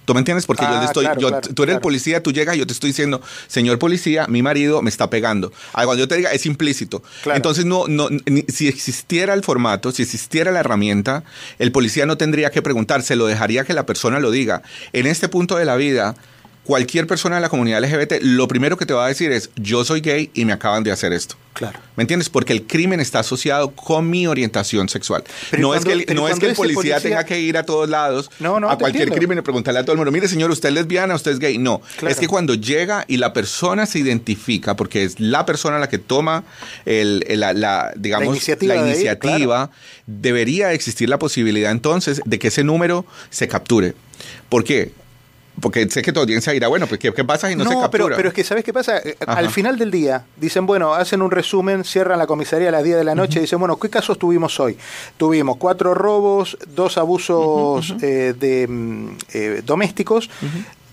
¿Tú 0.08 0.14
me 0.14 0.20
entiendes? 0.20 0.46
Porque 0.46 0.64
yo 0.64 0.70
le 0.70 0.76
ah, 0.76 0.84
estoy, 0.86 1.06
tú 1.54 1.62
eres 1.64 1.74
el 1.74 1.82
policía, 1.82 2.22
tú 2.22 2.32
llegas 2.32 2.56
y 2.56 2.60
yo 2.60 2.66
te 2.66 2.72
estoy 2.72 2.88
diciendo, 2.88 3.20
señor 3.46 3.78
policía, 3.78 4.26
mi 4.26 4.40
marido 4.40 4.80
me 4.80 4.88
está 4.88 5.10
pegando. 5.10 5.52
Ah, 5.74 5.84
cuando 5.84 5.96
yo 5.96 6.08
te 6.08 6.16
diga, 6.16 6.32
es 6.32 6.46
implícito. 6.46 7.02
Entonces, 7.26 7.66
no, 7.66 7.88
no, 7.88 8.08
si 8.48 8.68
existiera 8.68 9.34
el 9.34 9.44
formato, 9.44 9.92
si 9.92 10.04
existiera 10.04 10.50
la 10.50 10.60
herramienta, 10.60 11.24
el 11.58 11.72
policía 11.72 12.06
no 12.06 12.16
tendría 12.16 12.48
que 12.48 12.62
preguntar, 12.62 13.02
se 13.02 13.16
lo 13.16 13.26
dejaría 13.26 13.64
que 13.64 13.74
la 13.74 13.84
persona 13.84 14.18
lo 14.18 14.30
diga. 14.30 14.62
En 14.94 15.06
este 15.06 15.28
punto 15.28 15.58
de 15.58 15.66
la 15.66 15.76
vida, 15.76 16.14
cualquier 16.68 17.06
persona 17.06 17.36
de 17.36 17.40
la 17.40 17.48
comunidad 17.48 17.82
LGBT, 17.82 18.20
lo 18.20 18.46
primero 18.46 18.76
que 18.76 18.84
te 18.84 18.92
va 18.92 19.06
a 19.06 19.08
decir 19.08 19.32
es, 19.32 19.48
yo 19.56 19.86
soy 19.86 20.02
gay 20.02 20.30
y 20.34 20.44
me 20.44 20.52
acaban 20.52 20.84
de 20.84 20.92
hacer 20.92 21.14
esto. 21.14 21.34
Claro. 21.54 21.80
¿Me 21.96 22.02
entiendes? 22.02 22.28
Porque 22.28 22.52
el 22.52 22.64
crimen 22.66 23.00
está 23.00 23.20
asociado 23.20 23.70
con 23.70 24.10
mi 24.10 24.26
orientación 24.26 24.86
sexual. 24.90 25.24
Pero 25.50 25.62
no 25.62 25.74
es 25.74 25.82
que 25.82 25.92
el, 25.92 26.04
no 26.14 26.28
es 26.28 26.38
que 26.38 26.44
el 26.44 26.52
ese 26.52 26.56
policía, 26.60 26.74
policía- 26.74 27.00
tenga 27.00 27.24
que 27.24 27.40
ir 27.40 27.56
a 27.56 27.62
todos 27.62 27.88
lados, 27.88 28.30
No, 28.38 28.60
no, 28.60 28.68
a 28.68 28.76
cualquier 28.76 29.04
entiendo. 29.04 29.16
crimen 29.18 29.38
y 29.38 29.40
preguntarle 29.40 29.80
a 29.80 29.82
todo 29.82 29.92
el 29.92 29.96
mundo, 29.96 30.12
mire 30.12 30.28
señor, 30.28 30.50
usted 30.50 30.68
es 30.68 30.74
lesbiana, 30.74 31.14
usted 31.14 31.30
es 31.32 31.38
gay. 31.38 31.56
No, 31.56 31.80
Claro. 31.96 32.12
es 32.12 32.20
que 32.20 32.28
cuando 32.28 32.52
llega 32.52 33.06
y 33.08 33.16
la 33.16 33.32
persona 33.32 33.86
se 33.86 34.00
identifica, 34.00 34.76
porque 34.76 35.04
es 35.04 35.18
la 35.18 35.46
persona 35.46 35.78
la 35.78 35.88
que 35.88 35.96
toma 35.96 36.44
el, 36.84 37.24
el- 37.28 37.40
la, 37.40 37.54
la, 37.54 37.92
digamos, 37.96 38.26
La 38.28 38.32
iniciativa 38.34 38.74
la 38.74 38.82
de 38.82 38.88
ir, 38.90 38.94
iniciativa, 38.96 39.70
debería 40.06 40.74
existir 40.74 41.08
la 41.08 41.18
posibilidad 41.18 41.70
entonces 41.72 42.20
de 42.26 42.38
que 42.38 42.48
ese 42.48 42.62
número 42.62 43.06
se 43.30 43.48
capture. 43.48 43.94
¿Por 44.50 44.64
qué? 44.64 44.92
Porque 45.60 45.88
sé 45.90 46.02
que 46.02 46.12
tu 46.12 46.20
audiencia 46.20 46.52
dirá, 46.52 46.68
bueno, 46.68 46.86
pues 46.86 47.00
¿qué, 47.00 47.12
qué 47.12 47.24
pasa 47.24 47.48
si 47.48 47.56
no, 47.56 47.64
se 47.64 47.70
captura? 47.70 47.90
pero, 47.90 48.16
pero 48.16 48.28
es 48.28 48.34
que, 48.34 48.44
¿sabes 48.44 48.64
qué 48.64 48.72
pasa? 48.72 48.98
Eh, 48.98 49.16
Ajá. 49.26 49.38
Al 49.38 49.50
final 49.50 49.78
del 49.78 49.90
día, 49.90 50.24
dicen, 50.36 50.66
bueno, 50.66 50.94
hacen 50.94 51.22
un 51.22 51.30
resumen, 51.30 51.84
cierran 51.84 52.18
la 52.18 52.26
comisaría 52.26 52.68
a 52.68 52.72
las 52.72 52.84
10 52.84 52.98
de 52.98 53.04
la 53.04 53.14
noche 53.14 53.38
y 53.38 53.42
dicen, 53.42 53.58
bueno, 53.58 53.78
¿qué 53.78 53.88
casos 53.90 54.18
tuvimos 54.18 54.58
hoy? 54.60 54.76
Tuvimos 55.16 55.56
cuatro 55.56 55.94
robos, 55.94 56.56
dos 56.74 56.98
abusos 56.98 57.94
eh, 58.02 58.34
de, 58.38 58.66
mm, 58.68 59.08
eh, 59.32 59.62
domésticos, 59.64 60.30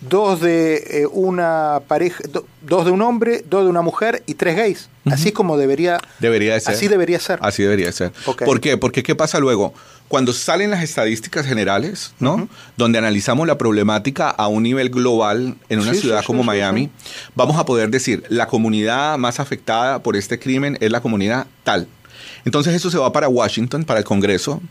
dos 0.09 0.41
de 0.41 1.01
eh, 1.01 1.07
una 1.11 1.81
pareja, 1.87 2.23
do- 2.29 2.45
dos 2.61 2.85
de 2.85 2.91
un 2.91 3.01
hombre, 3.01 3.43
dos 3.49 3.63
de 3.63 3.69
una 3.69 3.81
mujer 3.81 4.23
y 4.25 4.33
tres 4.35 4.55
gays. 4.55 4.89
Así 5.05 5.31
como 5.31 5.57
debería, 5.57 5.99
Debería 6.19 6.53
de 6.55 6.59
ser. 6.59 6.73
así 6.73 6.87
debería 6.87 7.19
ser. 7.19 7.39
Así 7.41 7.61
debería 7.63 7.91
ser. 7.91 8.11
¿Por 8.45 8.59
qué? 8.59 8.77
Porque 8.77 9.03
¿qué 9.03 9.13
pasa 9.15 9.39
luego? 9.39 9.73
Cuando 10.07 10.33
salen 10.33 10.69
las 10.71 10.83
estadísticas 10.83 11.45
generales, 11.45 12.13
¿no? 12.19 12.47
Donde 12.77 12.97
analizamos 12.99 13.47
la 13.47 13.57
problemática 13.57 14.29
a 14.29 14.47
un 14.47 14.63
nivel 14.63 14.89
global 14.89 15.55
en 15.69 15.79
una 15.79 15.93
sí, 15.93 16.01
ciudad 16.01 16.21
sí, 16.21 16.27
como 16.27 16.41
sí, 16.43 16.47
Miami, 16.47 16.89
vamos 17.35 17.57
a 17.57 17.65
poder 17.65 17.89
decir, 17.89 18.23
la 18.29 18.47
comunidad 18.47 19.17
más 19.17 19.39
afectada 19.39 19.99
por 20.01 20.15
este 20.15 20.37
crimen 20.39 20.77
es 20.81 20.91
la 20.91 21.01
comunidad 21.01 21.47
tal. 21.63 21.87
Entonces 22.45 22.73
eso 22.75 22.91
se 22.91 22.97
va 22.99 23.11
para 23.11 23.27
Washington, 23.29 23.83
para 23.83 23.99
el 23.99 24.05
Congreso, 24.05 24.61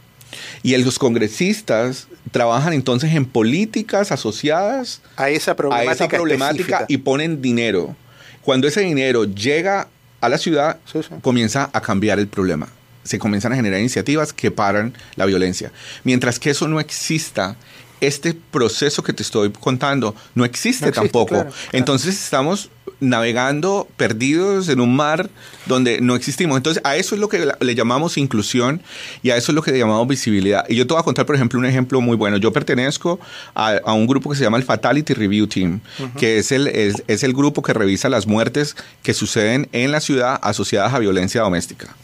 y 0.62 0.74
el- 0.74 0.82
los 0.82 0.98
congresistas 0.98 2.08
trabajan 2.30 2.72
entonces 2.72 3.12
en 3.14 3.24
políticas 3.26 4.12
asociadas 4.12 5.00
A 5.16 5.30
esa 5.30 5.52
a 5.52 5.56
problemática. 5.56 5.92
esa 5.92 6.08
problemática 6.08 6.84
y 6.88 6.98
ponen 6.98 7.40
dinero. 7.42 7.96
Cuando 8.42 8.68
ese 8.68 8.80
dinero 8.80 9.24
llega 9.24 9.88
a 10.20 10.28
la 10.28 10.38
ciudad, 10.38 10.78
Sí, 10.90 11.00
sí. 11.02 11.08
comienza 11.22 11.70
a 11.72 11.80
cambiar 11.80 12.18
el 12.18 12.28
problema. 12.28 12.68
Se 13.04 13.18
comienzan 13.18 13.52
a 13.52 13.56
generar 13.56 13.80
iniciativas 13.80 14.32
que 14.32 14.50
paran 14.50 14.94
la 15.16 15.26
violencia. 15.26 15.70
Mientras 16.04 16.38
que 16.38 16.50
eso 16.50 16.66
no 16.68 16.80
exista, 16.80 17.56
este 18.00 18.34
proceso 18.34 19.02
que 19.02 19.12
te 19.12 19.22
estoy 19.22 19.50
contando 19.50 20.14
no 20.34 20.44
existe, 20.44 20.84
No 20.86 20.88
existe, 20.88 20.92
tampoco. 21.08 21.28
claro, 21.34 21.50
claro. 21.50 21.68
Entonces 21.72 22.14
estamos 22.22 22.70
navegando 23.00 23.88
perdidos 23.96 24.68
en 24.68 24.80
un 24.80 24.94
mar 24.96 25.30
donde 25.66 26.00
no 26.00 26.16
existimos. 26.16 26.56
Entonces 26.56 26.82
a 26.84 26.96
eso 26.96 27.14
es 27.14 27.20
lo 27.20 27.28
que 27.28 27.48
le 27.60 27.74
llamamos 27.74 28.16
inclusión 28.18 28.82
y 29.22 29.30
a 29.30 29.36
eso 29.36 29.52
es 29.52 29.54
lo 29.56 29.62
que 29.62 29.72
le 29.72 29.78
llamamos 29.78 30.06
visibilidad. 30.08 30.64
Y 30.68 30.76
yo 30.76 30.86
te 30.86 30.94
voy 30.94 31.00
a 31.00 31.04
contar, 31.04 31.26
por 31.26 31.34
ejemplo, 31.34 31.58
un 31.58 31.66
ejemplo 31.66 32.00
muy 32.00 32.16
bueno. 32.16 32.36
Yo 32.36 32.52
pertenezco 32.52 33.20
a, 33.54 33.78
a 33.84 33.92
un 33.92 34.06
grupo 34.06 34.30
que 34.30 34.36
se 34.36 34.44
llama 34.44 34.56
el 34.56 34.64
Fatality 34.64 35.14
Review 35.14 35.46
Team, 35.46 35.80
que 36.18 36.38
es 36.38 36.52
el, 36.52 36.66
es, 36.68 37.02
es 37.06 37.22
el 37.22 37.32
grupo 37.32 37.62
que 37.62 37.72
revisa 37.72 38.08
las 38.08 38.26
muertes 38.26 38.76
que 39.02 39.14
suceden 39.14 39.68
en 39.72 39.92
la 39.92 40.00
ciudad 40.00 40.38
asociadas 40.42 40.94
a 40.94 40.98
violencia 40.98 41.42
doméstica. 41.42 41.94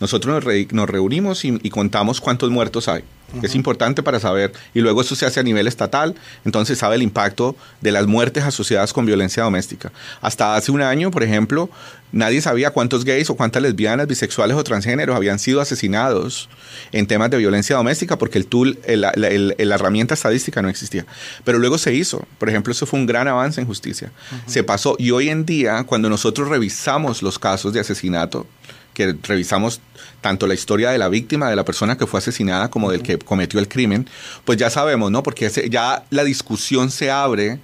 Nosotros 0.00 0.34
nos, 0.34 0.44
re- 0.44 0.68
nos 0.72 0.88
reunimos 0.88 1.44
y, 1.44 1.58
y 1.62 1.70
contamos 1.70 2.20
cuántos 2.20 2.50
muertos 2.50 2.88
hay. 2.88 3.02
Es 3.42 3.54
importante 3.54 4.02
para 4.02 4.18
saber, 4.20 4.52
y 4.74 4.80
luego 4.80 5.00
eso 5.00 5.14
se 5.14 5.24
hace 5.26 5.40
a 5.40 5.42
nivel 5.42 5.66
estatal, 5.66 6.14
entonces 6.44 6.78
sabe 6.78 6.96
el 6.96 7.02
impacto 7.02 7.56
de 7.80 7.92
las 7.92 8.06
muertes 8.06 8.44
asociadas 8.44 8.92
con 8.92 9.06
violencia 9.06 9.42
doméstica. 9.42 9.92
Hasta 10.20 10.56
hace 10.56 10.72
un 10.72 10.82
año, 10.82 11.10
por 11.10 11.22
ejemplo, 11.22 11.70
nadie 12.12 12.40
sabía 12.40 12.70
cuántos 12.70 13.04
gays 13.04 13.30
o 13.30 13.36
cuántas 13.36 13.62
lesbianas, 13.62 14.08
bisexuales 14.08 14.56
o 14.56 14.64
transgéneros 14.64 15.14
habían 15.14 15.38
sido 15.38 15.60
asesinados 15.60 16.48
en 16.92 17.06
temas 17.06 17.30
de 17.30 17.38
violencia 17.38 17.76
doméstica 17.76 18.18
porque 18.18 18.38
el 18.38 18.46
tool, 18.46 18.78
el- 18.84 19.02
la, 19.02 19.10
el- 19.10 19.54
la 19.58 19.74
herramienta 19.76 20.14
estadística 20.14 20.60
no 20.60 20.68
existía. 20.68 21.06
Pero 21.44 21.58
luego 21.58 21.78
se 21.78 21.94
hizo. 21.94 22.26
Por 22.38 22.48
ejemplo, 22.48 22.72
eso 22.72 22.84
fue 22.86 22.98
un 22.98 23.06
gran 23.06 23.28
avance 23.28 23.60
en 23.60 23.66
justicia. 23.66 24.10
Se 24.46 24.64
pasó 24.64 24.96
y 24.98 25.12
hoy 25.12 25.28
en 25.28 25.46
día, 25.46 25.84
cuando 25.84 26.08
nosotros 26.10 26.48
revisamos 26.48 27.22
los 27.22 27.38
casos 27.38 27.72
de 27.72 27.80
asesinato, 27.80 28.46
que 29.06 29.16
revisamos 29.22 29.80
tanto 30.20 30.46
la 30.46 30.52
historia 30.54 30.90
de 30.90 30.98
la 30.98 31.08
víctima, 31.08 31.48
de 31.48 31.56
la 31.56 31.64
persona 31.64 31.96
que 31.96 32.06
fue 32.06 32.18
asesinada, 32.18 32.68
como 32.68 32.90
del 32.90 33.02
que 33.02 33.18
cometió 33.18 33.58
el 33.60 33.68
crimen, 33.68 34.08
pues 34.44 34.58
ya 34.58 34.68
sabemos, 34.68 35.10
¿no? 35.10 35.22
Porque 35.22 35.46
ese- 35.46 35.70
ya 35.70 36.04
la 36.10 36.24
discusión 36.24 36.90
se 36.90 37.10
abre 37.10 37.58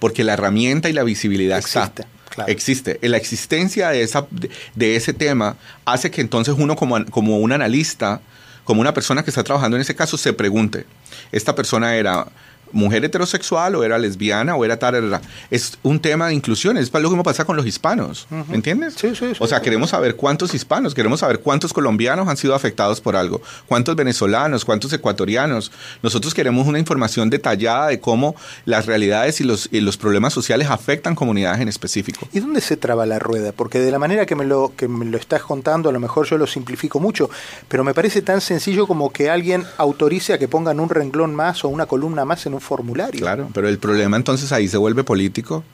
porque 0.00 0.24
la 0.24 0.32
herramienta 0.32 0.88
y 0.88 0.92
la 0.92 1.04
visibilidad 1.04 1.58
Existe, 1.58 1.80
está. 2.02 2.06
claro. 2.30 2.50
Existe. 2.50 2.98
La 3.02 3.16
existencia 3.18 3.90
de, 3.90 4.02
esa, 4.02 4.26
de, 4.30 4.50
de 4.74 4.96
ese 4.96 5.12
tema 5.12 5.56
hace 5.84 6.10
que 6.10 6.20
entonces 6.20 6.54
uno 6.58 6.74
como, 6.74 7.04
como 7.06 7.38
un 7.38 7.52
analista, 7.52 8.20
como 8.64 8.80
una 8.80 8.92
persona 8.94 9.22
que 9.22 9.30
está 9.30 9.44
trabajando 9.44 9.76
en 9.76 9.82
ese 9.82 9.94
caso, 9.94 10.16
se 10.16 10.32
pregunte, 10.32 10.86
¿esta 11.32 11.54
persona 11.54 11.94
era 11.96 12.26
mujer 12.72 13.04
heterosexual 13.04 13.74
o 13.74 13.84
era 13.84 13.98
lesbiana 13.98 14.54
o 14.56 14.64
era 14.64 14.78
tal? 14.78 14.94
era- 14.94 15.20
Es 15.50 15.78
un 15.82 16.00
tema 16.00 16.28
de 16.28 16.34
inclusión, 16.34 16.76
es 16.76 16.92
lo 16.92 17.08
mismo 17.08 17.22
pasa 17.22 17.44
con 17.44 17.56
los 17.56 17.66
hispanos, 17.66 18.26
¿me 18.30 18.54
entiendes? 18.54 18.94
Sí, 18.96 19.08
sí, 19.14 19.26
sí, 19.30 19.36
o 19.38 19.46
sea, 19.46 19.60
queremos 19.62 19.90
saber 19.90 20.16
cuántos 20.16 20.54
hispanos, 20.54 20.94
queremos 20.94 21.20
saber 21.20 21.40
cuántos 21.40 21.72
colombianos 21.72 22.28
han 22.28 22.36
sido 22.36 22.54
afectados 22.54 23.00
por 23.00 23.16
algo, 23.16 23.40
cuántos 23.66 23.96
venezolanos, 23.96 24.64
cuántos 24.64 24.92
ecuatorianos. 24.92 25.72
Nosotros 26.02 26.34
queremos 26.34 26.66
una 26.66 26.78
información 26.78 27.30
detallada 27.30 27.88
de 27.88 28.00
cómo 28.00 28.34
las 28.64 28.86
realidades 28.86 29.40
y 29.40 29.44
los, 29.44 29.68
y 29.72 29.80
los 29.80 29.96
problemas 29.96 30.32
sociales 30.32 30.68
afectan 30.70 31.14
comunidades 31.14 31.60
en 31.60 31.68
específico. 31.68 32.28
¿Y 32.32 32.40
dónde 32.40 32.60
se 32.60 32.76
traba 32.76 33.06
la 33.06 33.18
rueda? 33.18 33.52
Porque 33.52 33.78
de 33.80 33.90
la 33.90 33.98
manera 33.98 34.26
que 34.26 34.36
me, 34.36 34.44
lo, 34.44 34.72
que 34.76 34.88
me 34.88 35.04
lo 35.06 35.16
estás 35.18 35.42
contando, 35.42 35.88
a 35.88 35.92
lo 35.92 36.00
mejor 36.00 36.26
yo 36.26 36.38
lo 36.38 36.46
simplifico 36.46 37.00
mucho, 37.00 37.30
pero 37.68 37.84
me 37.84 37.94
parece 37.94 38.22
tan 38.22 38.40
sencillo 38.40 38.86
como 38.86 39.10
que 39.12 39.30
alguien 39.30 39.64
autorice 39.78 40.34
a 40.34 40.38
que 40.38 40.48
pongan 40.48 40.80
un 40.80 40.88
renglón 40.90 41.34
más 41.34 41.64
o 41.64 41.68
una 41.68 41.86
columna 41.86 42.24
más 42.24 42.46
en 42.46 42.54
un 42.54 42.59
formulario. 42.60 43.20
Claro, 43.20 43.50
pero 43.52 43.68
el 43.68 43.78
problema 43.78 44.16
entonces 44.16 44.52
ahí 44.52 44.68
se 44.68 44.76
vuelve 44.76 45.04
político 45.04 45.64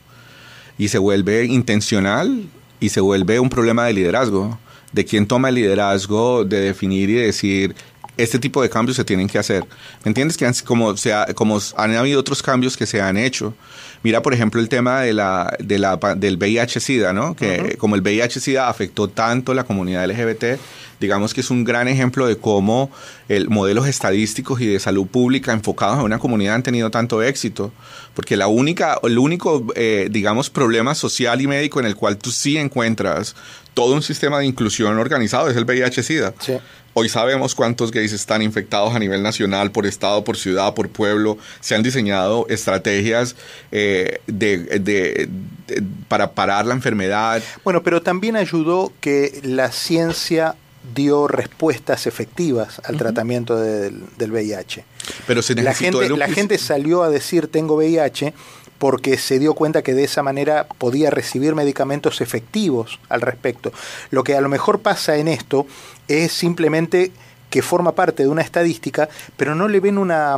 y 0.78 0.88
se 0.88 0.98
vuelve 0.98 1.44
intencional 1.44 2.48
y 2.80 2.88
se 2.90 3.00
vuelve 3.00 3.40
un 3.40 3.48
problema 3.48 3.86
de 3.86 3.92
liderazgo, 3.92 4.58
de 4.92 5.04
quién 5.04 5.26
toma 5.26 5.48
el 5.48 5.56
liderazgo 5.56 6.44
de 6.44 6.60
definir 6.60 7.10
y 7.10 7.14
decir 7.14 7.74
este 8.16 8.38
tipo 8.38 8.62
de 8.62 8.70
cambios 8.70 8.96
se 8.96 9.04
tienen 9.04 9.28
que 9.28 9.38
hacer. 9.38 9.62
¿Me 10.04 10.08
entiendes? 10.10 10.36
Que 10.36 10.46
han- 10.46 10.54
como, 10.64 10.96
se 10.96 11.12
ha- 11.12 11.26
como 11.34 11.60
han 11.76 11.94
habido 11.96 12.20
otros 12.20 12.42
cambios 12.42 12.76
que 12.76 12.86
se 12.86 13.00
han 13.00 13.16
hecho. 13.16 13.54
Mira, 14.02 14.22
por 14.22 14.32
ejemplo, 14.34 14.60
el 14.60 14.68
tema 14.68 15.00
de 15.00 15.12
la, 15.12 15.54
de 15.58 15.78
la, 15.78 15.96
del 16.16 16.36
VIH-Sida, 16.38 17.12
¿no? 17.12 17.34
Que 17.34 17.76
como 17.78 17.94
el 17.96 18.02
VIH-Sida 18.02 18.68
afectó 18.68 19.08
tanto 19.08 19.52
la 19.54 19.64
comunidad 19.64 20.04
LGBT, 20.08 20.58
digamos 21.00 21.34
que 21.34 21.40
es 21.42 21.50
un 21.50 21.64
gran 21.64 21.88
ejemplo 21.88 22.26
de 22.26 22.36
cómo 22.38 22.90
el 23.28 23.48
modelos 23.50 23.86
estadísticos 23.86 24.60
y 24.60 24.66
de 24.66 24.78
salud 24.80 25.06
pública 25.06 25.52
enfocados 25.52 25.98
en 25.98 26.04
una 26.04 26.18
comunidad 26.18 26.54
han 26.54 26.62
tenido 26.62 26.90
tanto 26.90 27.22
éxito. 27.22 27.72
Porque 28.14 28.36
la 28.36 28.46
única, 28.46 28.98
el 29.02 29.18
único, 29.18 29.66
eh, 29.74 30.08
digamos, 30.10 30.48
problema 30.50 30.94
social 30.94 31.40
y 31.40 31.46
médico 31.46 31.80
en 31.80 31.86
el 31.86 31.96
cual 31.96 32.16
tú 32.16 32.30
sí 32.30 32.56
encuentras 32.56 33.34
todo 33.74 33.92
un 33.94 34.02
sistema 34.02 34.38
de 34.38 34.46
inclusión 34.46 34.96
organizado 34.98 35.50
es 35.50 35.56
el 35.56 35.64
VIH-Sida. 35.66 36.32
Sí. 36.38 36.54
Hoy 36.98 37.10
sabemos 37.10 37.54
cuántos 37.54 37.90
gays 37.90 38.14
están 38.14 38.40
infectados 38.40 38.94
a 38.94 38.98
nivel 38.98 39.22
nacional, 39.22 39.70
por 39.70 39.84
estado, 39.84 40.24
por 40.24 40.38
ciudad, 40.38 40.72
por 40.72 40.88
pueblo. 40.88 41.36
Se 41.60 41.74
han 41.74 41.82
diseñado 41.82 42.46
estrategias 42.48 43.36
eh, 43.70 44.20
de, 44.26 44.56
de- 44.80 45.28
de- 45.68 45.82
para 46.08 46.30
parar 46.32 46.64
la 46.64 46.72
enfermedad. 46.72 47.42
Bueno, 47.64 47.82
pero 47.82 48.00
también 48.00 48.34
ayudó 48.34 48.94
que 49.02 49.40
la 49.42 49.72
ciencia 49.72 50.54
dio 50.94 51.28
respuestas 51.28 52.06
efectivas 52.06 52.80
al 52.86 52.96
tratamiento 52.96 53.56
del, 53.56 54.00
del 54.16 54.32
VIH. 54.32 54.86
Pero 55.26 55.42
se 55.42 55.54
La 55.56 55.74
gente, 55.74 56.08
la 56.08 56.28
gente 56.28 56.56
salió 56.56 57.02
a 57.02 57.10
decir 57.10 57.48
tengo 57.48 57.74
VIH 57.74 58.32
porque 58.78 59.18
se 59.18 59.38
dio 59.38 59.54
cuenta 59.54 59.82
que 59.82 59.94
de 59.94 60.04
esa 60.04 60.22
manera 60.22 60.66
podía 60.78 61.10
recibir 61.10 61.54
medicamentos 61.54 62.20
efectivos 62.20 62.98
al 63.08 63.20
respecto. 63.20 63.72
Lo 64.10 64.24
que 64.24 64.36
a 64.36 64.40
lo 64.40 64.48
mejor 64.48 64.80
pasa 64.80 65.16
en 65.16 65.28
esto 65.28 65.66
es 66.08 66.32
simplemente 66.32 67.12
que 67.50 67.62
forma 67.62 67.94
parte 67.94 68.22
de 68.24 68.28
una 68.28 68.42
estadística, 68.42 69.08
pero 69.36 69.54
no 69.54 69.68
le 69.68 69.80
ven 69.80 69.98
una, 69.98 70.36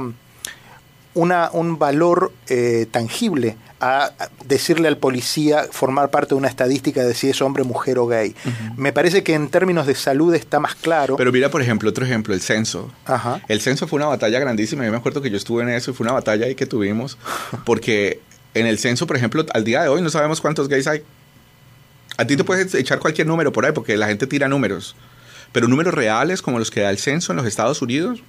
una, 1.15 1.51
un 1.53 1.79
valor 1.79 2.33
eh, 2.49 2.87
tangible 2.91 3.57
a 3.81 4.13
decirle 4.45 4.89
al 4.89 4.97
policía 4.97 5.67
formar 5.71 6.11
parte 6.11 6.31
de 6.31 6.35
una 6.35 6.49
estadística 6.49 7.05
de 7.05 7.15
si 7.15 7.31
es 7.31 7.41
hombre, 7.41 7.65
mujer 7.65 7.99
o 7.99 8.07
gay. 8.07 8.35
Me 8.77 8.93
parece 8.93 9.23
que 9.23 9.35
en 9.35 9.49
términos 9.49 9.87
de 9.87 9.95
salud 9.95 10.35
está 10.35 10.59
más 10.59 10.75
claro. 10.75 11.17
Pero 11.17 11.31
mira, 11.31 11.51
por 11.51 11.63
ejemplo, 11.63 11.89
otro 11.91 12.05
ejemplo, 12.05 12.35
el 12.35 12.41
censo. 12.41 12.91
Ajá. 13.05 13.41
El 13.49 13.61
censo 13.61 13.87
fue 13.87 13.99
una 13.99 14.07
batalla 14.07 14.39
grandísima. 14.41 14.85
Yo 14.85 14.91
me 14.91 14.97
acuerdo 14.97 15.23
que 15.23 15.31
yo 15.31 15.37
estuve 15.37 15.63
en 15.63 15.69
eso 15.71 15.93
y 15.93 15.95
fue 15.95 16.05
una 16.05 16.13
batalla 16.13 16.47
ahí 16.47 16.55
que 16.55 16.67
tuvimos. 16.67 17.19
Porque 17.65 18.21
en 18.55 18.67
el 18.67 18.79
censo, 18.79 19.07
por 19.07 19.17
ejemplo, 19.17 19.45
al 19.53 19.65
día 19.65 19.83
de 19.83 19.89
hoy 19.89 20.03
no 20.03 20.11
sabemos 20.11 20.41
cuántos 20.41 20.69
gays 20.69 20.87
hay. 20.87 21.03
A 22.17 22.27
ti 22.27 22.37
te 22.37 22.45
puedes 22.45 22.75
echar 22.75 22.99
cualquier 22.99 23.27
número 23.27 23.53
por 23.53 23.65
ahí 23.65 23.73
porque 23.73 23.97
la 23.97 24.09
gente 24.09 24.27
tira 24.27 24.49
números. 24.49 24.97
Pero 25.53 25.69
números 25.69 25.95
reales 25.95 26.43
como 26.43 26.59
los 26.59 26.71
que 26.71 26.81
da 26.81 26.91
el 26.91 26.99
censo 26.99 27.33
en 27.33 27.37
los 27.37 27.47
Estados 27.47 27.81
Unidos, 27.81 28.23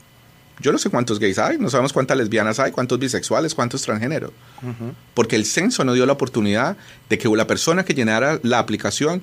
yo 0.62 0.72
no 0.72 0.78
sé 0.78 0.90
cuántos 0.90 1.20
gays 1.20 1.40
hay, 1.40 1.58
no 1.58 1.70
sabemos 1.70 1.94
cuántas 1.94 2.18
lesbianas 2.18 2.60
hay, 2.60 2.72
cuántos 2.72 3.00
bisexuales, 3.00 3.56
cuántos 3.56 3.82
transgéneros. 3.82 4.32
Porque 5.14 5.36
el 5.36 5.46
censo 5.46 5.84
no 5.86 5.94
dio 5.94 6.06
la 6.06 6.14
oportunidad 6.14 6.76
de 7.10 7.18
que 7.18 7.30
la 7.30 7.48
persona 7.48 7.86
que 7.86 7.94
llenara 7.94 8.40
la 8.44 8.60
aplicación 8.60 9.22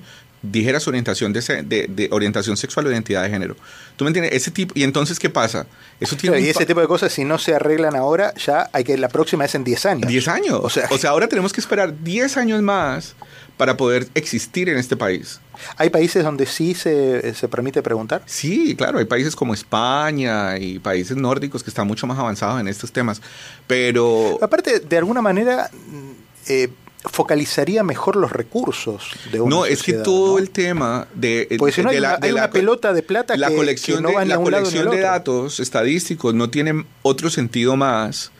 dijera 0.51 0.79
su 0.79 0.89
orientación 0.89 1.33
de, 1.33 1.41
de- 1.41 1.87
de 1.87 2.07
orientación 2.11 2.57
sexual 2.57 2.87
o 2.87 2.91
identidad 2.91 3.23
de 3.23 3.29
género. 3.29 3.55
¿Tú 3.95 4.03
me 4.05 4.09
entiendes? 4.09 4.33
Ese 4.33 4.51
tipo, 4.51 4.73
y 4.75 4.83
entonces, 4.83 5.19
¿qué 5.19 5.29
pasa? 5.29 5.65
Eso 5.99 6.15
tiene 6.15 6.39
y 6.39 6.49
ese 6.49 6.65
tipo 6.65 6.79
de 6.81 6.87
cosas, 6.87 7.11
si 7.11 7.23
no 7.23 7.37
se 7.39 7.55
arreglan 7.55 7.95
ahora, 7.95 8.33
ya 8.35 8.69
hay 8.73 8.83
que 8.83 8.97
la 8.97 9.09
próxima 9.09 9.45
es 9.45 9.55
en 9.55 9.63
10 9.63 9.85
años. 9.85 10.07
10 10.09 10.27
años. 10.27 10.59
O 10.63 10.69
sea, 10.69 11.09
ahora 11.09 11.27
tenemos 11.27 11.53
que 11.53 11.59
esperar 11.61 11.93
10 12.03 12.37
años 12.37 12.61
más 12.61 13.15
para 13.57 13.75
poder 13.75 14.07
existir 14.13 14.69
en 14.69 14.77
este 14.77 14.95
país. 14.95 15.39
¿hay 15.77 15.89
países 15.89 16.23
donde 16.23 16.45
sí 16.45 16.75
se, 16.75 17.33
se 17.33 17.47
permite 17.47 17.81
preguntar? 17.81 18.21
Sí, 18.27 18.75
claro, 18.75 18.99
hay 18.99 19.05
países 19.05 19.35
como 19.35 19.55
España 19.55 20.55
y 20.59 20.77
países 20.77 21.17
nórdicos 21.17 21.63
que 21.63 21.71
están 21.71 21.87
mucho 21.87 22.05
más 22.05 22.19
avanzados 22.19 22.61
en 22.61 22.67
estos 22.67 22.91
temas, 22.91 23.19
pero 23.65 24.37
Aparte, 24.41 24.79
de 24.81 24.97
alguna 24.99 25.21
manera, 25.23 25.69
mm, 25.73 26.11
eh, 26.49 26.69
focalizaría 27.03 27.83
mejor 27.83 28.15
los 28.15 28.31
recursos 28.31 29.11
de 29.31 29.39
una 29.39 29.55
no, 29.55 29.65
es 29.65 29.83
que 29.83 29.93
todo 29.93 30.33
¿no? 30.33 30.37
el 30.39 30.49
tema 30.49 31.07
de, 31.13 31.47
Porque 31.57 31.71
si 31.75 31.81
no 31.83 31.89
de 31.89 31.95
hay 31.97 31.99
una- 32.01 32.19
hay 32.21 32.31
una 32.31 32.49
pelota 32.49 32.93
de 32.93 33.03
plata 33.03 33.37
la 33.37 33.49
que- 33.49 33.55
colección 33.55 33.97
que 33.97 34.03
no 34.03 34.09
de, 34.09 34.15
va 34.15 34.25
la 34.25 34.37
colección 34.39 34.89
de 34.89 34.99
datos 35.01 35.59
estadísticos 35.59 36.33
no 36.33 36.49
tiene 36.49 36.85
otro 37.03 37.29
sentido 37.29 37.75
más 37.77 38.31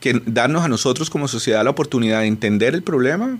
que 0.00 0.20
darnos 0.26 0.62
a 0.64 0.68
nosotros 0.68 1.08
como 1.08 1.26
sociedad 1.26 1.64
la 1.64 1.70
oportunidad 1.70 2.20
de 2.20 2.26
entender 2.26 2.74
el 2.74 2.82
problema, 2.82 3.38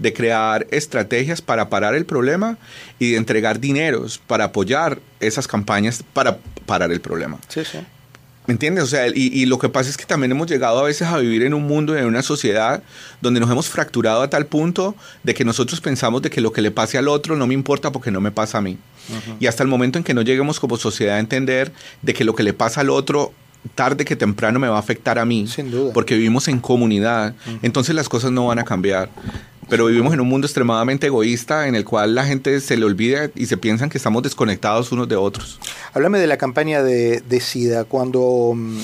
de 0.00 0.12
crear 0.12 0.66
estrategias 0.72 1.40
para 1.40 1.68
parar 1.68 1.94
el 1.94 2.06
problema 2.06 2.58
y 2.98 3.12
de 3.12 3.16
entregar 3.18 3.60
dineros 3.60 4.18
para 4.26 4.44
apoyar 4.46 4.98
esas 5.20 5.46
campañas 5.46 6.02
para 6.12 6.38
parar 6.66 6.90
el 6.90 7.00
problema. 7.00 7.38
Sí, 7.48 7.64
sí. 7.64 7.78
¿Me 8.46 8.52
entiendes? 8.54 8.82
O 8.84 8.86
sea, 8.88 9.06
y, 9.06 9.12
y 9.14 9.46
lo 9.46 9.58
que 9.58 9.68
pasa 9.68 9.88
es 9.88 9.96
que 9.96 10.04
también 10.04 10.32
hemos 10.32 10.48
llegado 10.48 10.80
a 10.80 10.82
veces 10.82 11.06
a 11.06 11.16
vivir 11.18 11.42
en 11.44 11.54
un 11.54 11.62
mundo, 11.62 11.96
en 11.96 12.06
una 12.06 12.22
sociedad 12.22 12.82
donde 13.20 13.38
nos 13.38 13.48
hemos 13.50 13.68
fracturado 13.68 14.20
a 14.22 14.28
tal 14.30 14.46
punto 14.46 14.96
de 15.22 15.32
que 15.32 15.44
nosotros 15.44 15.80
pensamos 15.80 16.22
de 16.22 16.30
que 16.30 16.40
lo 16.40 16.52
que 16.52 16.60
le 16.60 16.72
pase 16.72 16.98
al 16.98 17.06
otro 17.06 17.36
no 17.36 17.46
me 17.46 17.54
importa 17.54 17.92
porque 17.92 18.10
no 18.10 18.20
me 18.20 18.32
pasa 18.32 18.58
a 18.58 18.60
mí. 18.60 18.78
Y 19.38 19.46
hasta 19.46 19.62
el 19.62 19.68
momento 19.68 19.98
en 19.98 20.04
que 20.04 20.12
no 20.14 20.22
lleguemos 20.22 20.58
como 20.58 20.76
sociedad 20.76 21.16
a 21.16 21.20
entender 21.20 21.72
de 22.02 22.14
que 22.14 22.24
lo 22.24 22.34
que 22.34 22.42
le 22.42 22.52
pasa 22.52 22.80
al 22.80 22.90
otro 22.90 23.32
tarde 23.76 24.04
que 24.04 24.16
temprano 24.16 24.58
me 24.58 24.66
va 24.66 24.74
a 24.76 24.80
afectar 24.80 25.20
a 25.20 25.24
mí, 25.24 25.46
Sin 25.46 25.70
duda. 25.70 25.92
porque 25.92 26.16
vivimos 26.16 26.48
en 26.48 26.58
comunidad, 26.58 27.34
entonces 27.62 27.94
las 27.94 28.08
cosas 28.08 28.32
no 28.32 28.46
van 28.48 28.58
a 28.58 28.64
cambiar. 28.64 29.08
Pero 29.68 29.86
vivimos 29.86 30.12
en 30.12 30.20
un 30.20 30.28
mundo 30.28 30.46
extremadamente 30.48 31.06
egoísta 31.06 31.68
en 31.68 31.76
el 31.76 31.84
cual 31.84 32.14
la 32.16 32.26
gente 32.26 32.60
se 32.60 32.76
le 32.76 32.84
olvida 32.84 33.30
y 33.36 33.46
se 33.46 33.56
piensan 33.56 33.88
que 33.88 33.96
estamos 33.98 34.22
desconectados 34.24 34.90
unos 34.92 35.08
de 35.08 35.14
otros. 35.16 35.60
Háblame 35.94 36.18
de 36.18 36.26
la 36.26 36.38
campaña 36.38 36.82
de, 36.82 37.20
de 37.20 37.40
SIDA. 37.40 37.84
Cuando 37.84 38.54
mm, 38.56 38.78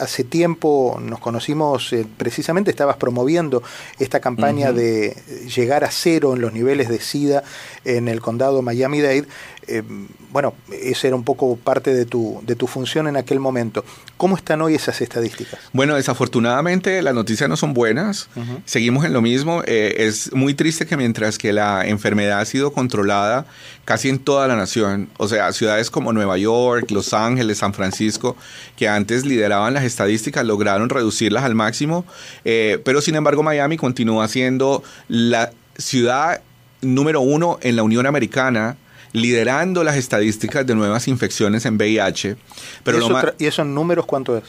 hace 0.00 0.24
tiempo 0.24 0.98
nos 0.98 1.20
conocimos, 1.20 1.92
eh, 1.92 2.06
precisamente 2.16 2.70
estabas 2.70 2.96
promoviendo 2.96 3.62
esta 3.98 4.20
campaña 4.20 4.72
de 4.72 5.14
llegar 5.54 5.84
a 5.84 5.90
cero 5.90 6.32
en 6.32 6.40
los 6.40 6.54
niveles 6.54 6.88
de 6.88 7.00
SIDA 7.00 7.44
en 7.84 8.08
el 8.08 8.22
condado 8.22 8.62
Miami-Dade. 8.62 9.26
Eh, 9.68 9.82
bueno, 10.30 10.54
esa 10.72 11.06
era 11.06 11.16
un 11.16 11.24
poco 11.24 11.56
parte 11.56 11.94
de 11.94 12.06
tu, 12.06 12.40
de 12.44 12.56
tu 12.56 12.66
función 12.66 13.06
en 13.06 13.16
aquel 13.16 13.40
momento. 13.40 13.84
¿Cómo 14.16 14.36
están 14.36 14.62
hoy 14.62 14.74
esas 14.74 15.00
estadísticas? 15.00 15.60
Bueno, 15.72 15.94
desafortunadamente 15.94 17.02
las 17.02 17.14
noticias 17.14 17.48
no 17.48 17.56
son 17.56 17.74
buenas. 17.74 18.28
Seguimos 18.64 19.04
en 19.04 19.12
lo 19.12 19.22
mismo. 19.22 19.62
Eh, 19.66 19.94
es 19.98 20.32
muy 20.32 20.54
triste 20.54 20.86
que 20.86 20.96
mientras 20.96 21.38
que 21.38 21.52
la 21.52 21.86
enfermedad 21.86 22.40
ha 22.40 22.44
sido 22.44 22.72
controlada 22.72 23.46
casi 23.84 24.08
en 24.08 24.18
toda 24.18 24.48
la 24.48 24.56
nación, 24.56 25.08
o 25.18 25.28
sea, 25.28 25.52
ciudades 25.52 25.90
como 25.90 26.12
Nueva 26.12 26.38
York, 26.38 26.90
Los 26.90 27.12
Ángeles, 27.14 27.58
San 27.58 27.74
Francisco, 27.74 28.36
que 28.76 28.88
antes 28.88 29.24
lideraban 29.24 29.74
las 29.74 29.84
estadísticas, 29.84 30.44
lograron 30.44 30.88
reducirlas 30.88 31.44
al 31.44 31.54
máximo, 31.54 32.04
eh, 32.44 32.80
pero 32.84 33.00
sin 33.00 33.14
embargo 33.14 33.42
Miami 33.42 33.76
continúa 33.76 34.26
siendo 34.28 34.82
la 35.08 35.52
ciudad 35.76 36.40
número 36.80 37.20
uno 37.20 37.58
en 37.62 37.76
la 37.76 37.82
Unión 37.82 38.06
Americana 38.06 38.76
liderando 39.14 39.82
las 39.84 39.96
estadísticas 39.96 40.66
de 40.66 40.74
nuevas 40.74 41.08
infecciones 41.08 41.64
en 41.64 41.76
VIH. 41.76 42.36
Pero 42.82 42.98
¿Y, 42.98 43.00
eso 43.00 43.10
más... 43.10 43.24
tra- 43.24 43.34
¿Y 43.38 43.46
eso 43.46 43.62
en 43.62 43.72
números 43.74 44.04
cuánto 44.04 44.36
es? 44.36 44.44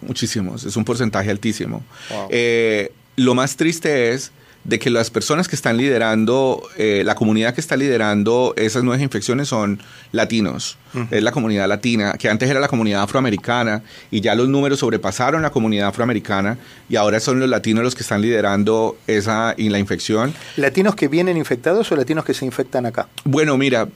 Muchísimos, 0.00 0.64
es 0.64 0.76
un 0.76 0.84
porcentaje 0.84 1.30
altísimo. 1.30 1.82
Wow. 2.10 2.28
Eh, 2.30 2.92
lo 3.16 3.34
más 3.34 3.56
triste 3.56 4.12
es 4.12 4.30
de 4.64 4.78
que 4.78 4.90
las 4.90 5.10
personas 5.10 5.46
que 5.46 5.56
están 5.56 5.76
liderando, 5.76 6.62
eh, 6.76 7.02
la 7.04 7.14
comunidad 7.14 7.54
que 7.54 7.60
está 7.60 7.76
liderando 7.76 8.54
esas 8.56 8.82
nuevas 8.82 9.02
infecciones 9.02 9.48
son 9.48 9.80
latinos. 10.12 10.78
Es 11.10 11.24
la 11.24 11.32
comunidad 11.32 11.66
latina, 11.68 12.14
que 12.16 12.28
antes 12.28 12.48
era 12.48 12.60
la 12.60 12.68
comunidad 12.68 13.02
afroamericana, 13.02 13.82
y 14.12 14.20
ya 14.20 14.36
los 14.36 14.48
números 14.48 14.78
sobrepasaron 14.78 15.42
la 15.42 15.50
comunidad 15.50 15.88
afroamericana, 15.88 16.56
y 16.88 16.94
ahora 16.94 17.18
son 17.18 17.40
los 17.40 17.48
latinos 17.48 17.82
los 17.82 17.96
que 17.96 18.02
están 18.02 18.22
liderando 18.22 18.96
esa 19.08 19.54
y 19.56 19.70
la 19.70 19.80
infección. 19.80 20.32
¿Latinos 20.56 20.94
que 20.94 21.08
vienen 21.08 21.36
infectados 21.36 21.90
o 21.90 21.96
latinos 21.96 22.24
que 22.24 22.32
se 22.32 22.44
infectan 22.44 22.86
acá? 22.86 23.08
Bueno, 23.24 23.58
mira, 23.58 23.88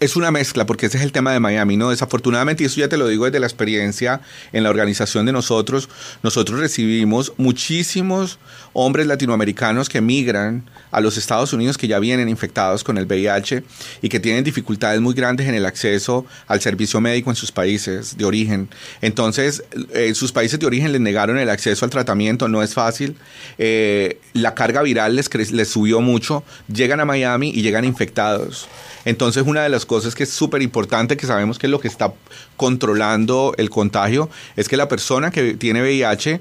es 0.00 0.16
una 0.16 0.30
mezcla, 0.30 0.66
porque 0.66 0.86
ese 0.86 0.98
es 0.98 1.04
el 1.04 1.12
tema 1.12 1.32
de 1.32 1.40
Miami, 1.40 1.76
¿no? 1.76 1.90
Desafortunadamente, 1.90 2.62
y 2.62 2.66
eso 2.66 2.80
ya 2.80 2.88
te 2.88 2.96
lo 2.96 3.08
digo 3.08 3.24
desde 3.24 3.40
la 3.40 3.46
experiencia 3.46 4.20
en 4.52 4.62
la 4.62 4.70
organización 4.70 5.26
de 5.26 5.32
nosotros, 5.32 5.88
nosotros 6.22 6.60
recibimos 6.60 7.32
muchísimos 7.36 8.38
hombres 8.72 9.06
latinoamericanos 9.06 9.88
que 9.88 10.00
migran 10.00 10.64
a 10.90 11.00
los 11.00 11.16
Estados 11.16 11.52
Unidos 11.52 11.78
que 11.78 11.88
ya 11.88 11.98
vienen 11.98 12.28
infectados 12.28 12.84
con 12.84 12.98
el 12.98 13.06
VIH 13.06 13.64
y 14.02 14.08
que 14.08 14.20
tienen 14.20 14.44
dificultades 14.44 15.00
muy 15.00 15.14
grandes 15.14 15.48
en 15.48 15.54
el 15.54 15.66
acceso 15.66 16.26
al 16.46 16.60
servicio 16.60 17.00
médico 17.00 17.30
en 17.30 17.36
sus 17.36 17.52
países 17.52 18.16
de 18.16 18.24
origen. 18.24 18.68
Entonces, 19.00 19.64
eh, 19.92 20.14
sus 20.14 20.32
países 20.32 20.58
de 20.58 20.66
origen 20.66 20.92
les 20.92 21.00
negaron 21.00 21.38
el 21.38 21.50
acceso 21.50 21.84
al 21.84 21.90
tratamiento, 21.90 22.48
no 22.48 22.62
es 22.62 22.74
fácil. 22.74 23.16
Eh, 23.58 24.20
la 24.32 24.54
carga 24.54 24.82
viral 24.82 25.16
les, 25.16 25.52
les 25.52 25.68
subió 25.68 26.00
mucho, 26.00 26.44
llegan 26.72 27.00
a 27.00 27.04
Miami 27.04 27.50
y 27.54 27.62
llegan 27.62 27.84
infectados. 27.84 28.68
Entonces, 29.06 29.44
una 29.46 29.65
de 29.66 29.70
las 29.70 29.84
cosas 29.86 30.14
que 30.14 30.22
es 30.24 30.30
súper 30.30 30.62
importante, 30.62 31.16
que 31.16 31.26
sabemos 31.26 31.58
que 31.58 31.66
es 31.66 31.70
lo 31.70 31.80
que 31.80 31.88
está 31.88 32.12
controlando 32.56 33.54
el 33.58 33.70
contagio, 33.70 34.28
es 34.56 34.68
que 34.68 34.76
la 34.76 34.88
persona 34.88 35.30
que 35.30 35.54
tiene 35.54 35.82
VIH 35.82 36.40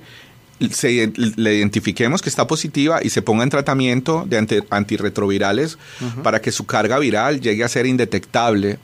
se, 0.71 1.11
le 1.35 1.55
identifiquemos 1.55 2.21
que 2.21 2.29
está 2.29 2.47
positiva 2.47 2.99
y 3.03 3.09
se 3.09 3.21
ponga 3.21 3.43
en 3.43 3.49
tratamiento 3.49 4.25
de 4.27 4.38
anti- 4.38 4.63
antirretrovirales 4.69 5.77
para 6.23 6.41
que 6.41 6.51
su 6.51 6.65
carga 6.65 6.97
viral 6.99 7.41
llegue 7.41 7.63
a 7.63 7.67
ser 7.67 7.85
indetectable. 7.85 8.79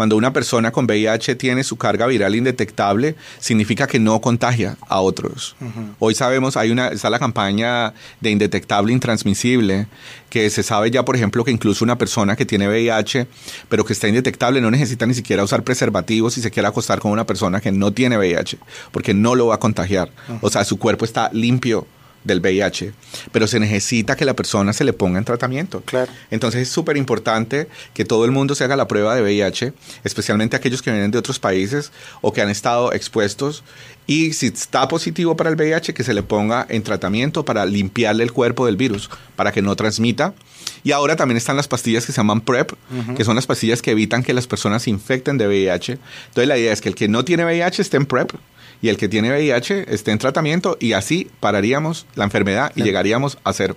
Cuando 0.00 0.16
una 0.16 0.32
persona 0.32 0.72
con 0.72 0.86
VIH 0.86 1.34
tiene 1.34 1.62
su 1.62 1.76
carga 1.76 2.06
viral 2.06 2.34
indetectable, 2.34 3.16
significa 3.38 3.86
que 3.86 3.98
no 3.98 4.18
contagia 4.22 4.78
a 4.88 5.02
otros. 5.02 5.56
Hoy 5.98 6.14
sabemos, 6.14 6.56
hay 6.56 6.70
una, 6.70 6.88
está 6.88 7.10
la 7.10 7.18
campaña 7.18 7.92
de 8.18 8.30
indetectable 8.30 8.94
intransmisible, 8.94 9.88
que 10.30 10.48
se 10.48 10.62
sabe 10.62 10.90
ya, 10.90 11.04
por 11.04 11.16
ejemplo, 11.16 11.44
que 11.44 11.50
incluso 11.50 11.84
una 11.84 11.98
persona 11.98 12.34
que 12.34 12.46
tiene 12.46 12.66
VIH, 12.66 13.26
pero 13.68 13.84
que 13.84 13.92
está 13.92 14.08
indetectable, 14.08 14.62
no 14.62 14.70
necesita 14.70 15.04
ni 15.04 15.12
siquiera 15.12 15.44
usar 15.44 15.64
preservativos 15.64 16.32
si 16.32 16.40
se 16.40 16.50
quiere 16.50 16.66
acostar 16.66 16.98
con 16.98 17.12
una 17.12 17.26
persona 17.26 17.60
que 17.60 17.70
no 17.70 17.92
tiene 17.92 18.16
VIH, 18.16 18.56
porque 18.92 19.12
no 19.12 19.34
lo 19.34 19.48
va 19.48 19.56
a 19.56 19.60
contagiar. 19.60 20.10
O 20.40 20.48
sea, 20.48 20.64
su 20.64 20.78
cuerpo 20.78 21.04
está 21.04 21.28
limpio 21.34 21.86
del 22.24 22.40
VIH, 22.40 22.92
pero 23.32 23.46
se 23.46 23.60
necesita 23.60 24.16
que 24.16 24.24
la 24.24 24.34
persona 24.34 24.72
se 24.72 24.84
le 24.84 24.92
ponga 24.92 25.18
en 25.18 25.24
tratamiento. 25.24 25.82
Claro. 25.84 26.10
Entonces 26.30 26.62
es 26.62 26.68
súper 26.68 26.96
importante 26.96 27.68
que 27.94 28.04
todo 28.04 28.24
el 28.24 28.30
mundo 28.30 28.54
se 28.54 28.64
haga 28.64 28.76
la 28.76 28.88
prueba 28.88 29.14
de 29.14 29.22
VIH, 29.22 29.72
especialmente 30.04 30.56
aquellos 30.56 30.82
que 30.82 30.90
vienen 30.90 31.10
de 31.10 31.18
otros 31.18 31.38
países 31.38 31.92
o 32.20 32.32
que 32.32 32.42
han 32.42 32.50
estado 32.50 32.92
expuestos. 32.92 33.64
Y 34.06 34.32
si 34.32 34.46
está 34.46 34.88
positivo 34.88 35.36
para 35.36 35.50
el 35.50 35.56
VIH, 35.56 35.94
que 35.94 36.02
se 36.02 36.14
le 36.14 36.22
ponga 36.22 36.66
en 36.68 36.82
tratamiento 36.82 37.44
para 37.44 37.64
limpiarle 37.64 38.24
el 38.24 38.32
cuerpo 38.32 38.66
del 38.66 38.76
virus, 38.76 39.08
para 39.36 39.52
que 39.52 39.62
no 39.62 39.76
transmita. 39.76 40.34
Y 40.82 40.92
ahora 40.92 41.14
también 41.14 41.36
están 41.36 41.56
las 41.56 41.68
pastillas 41.68 42.06
que 42.06 42.12
se 42.12 42.16
llaman 42.16 42.40
PrEP, 42.40 42.72
que 43.16 43.24
son 43.24 43.36
las 43.36 43.46
pastillas 43.46 43.82
que 43.82 43.92
evitan 43.92 44.22
que 44.22 44.34
las 44.34 44.46
personas 44.46 44.82
se 44.82 44.90
infecten 44.90 45.38
de 45.38 45.46
VIH. 45.46 45.98
Entonces 46.28 46.48
la 46.48 46.58
idea 46.58 46.72
es 46.72 46.80
que 46.80 46.88
el 46.88 46.94
que 46.94 47.08
no 47.08 47.24
tiene 47.24 47.44
VIH 47.44 47.82
esté 47.82 47.98
en 47.98 48.06
PrEP 48.06 48.32
y 48.82 48.88
el 48.88 48.96
que 48.96 49.08
tiene 49.08 49.30
VIH 49.30 49.92
esté 49.92 50.10
en 50.10 50.18
tratamiento 50.18 50.76
y 50.80 50.92
así 50.94 51.30
pararíamos 51.40 52.06
la 52.14 52.24
enfermedad 52.24 52.72
y 52.74 52.82
llegaríamos 52.82 53.38
a 53.44 53.52
ser 53.52 53.76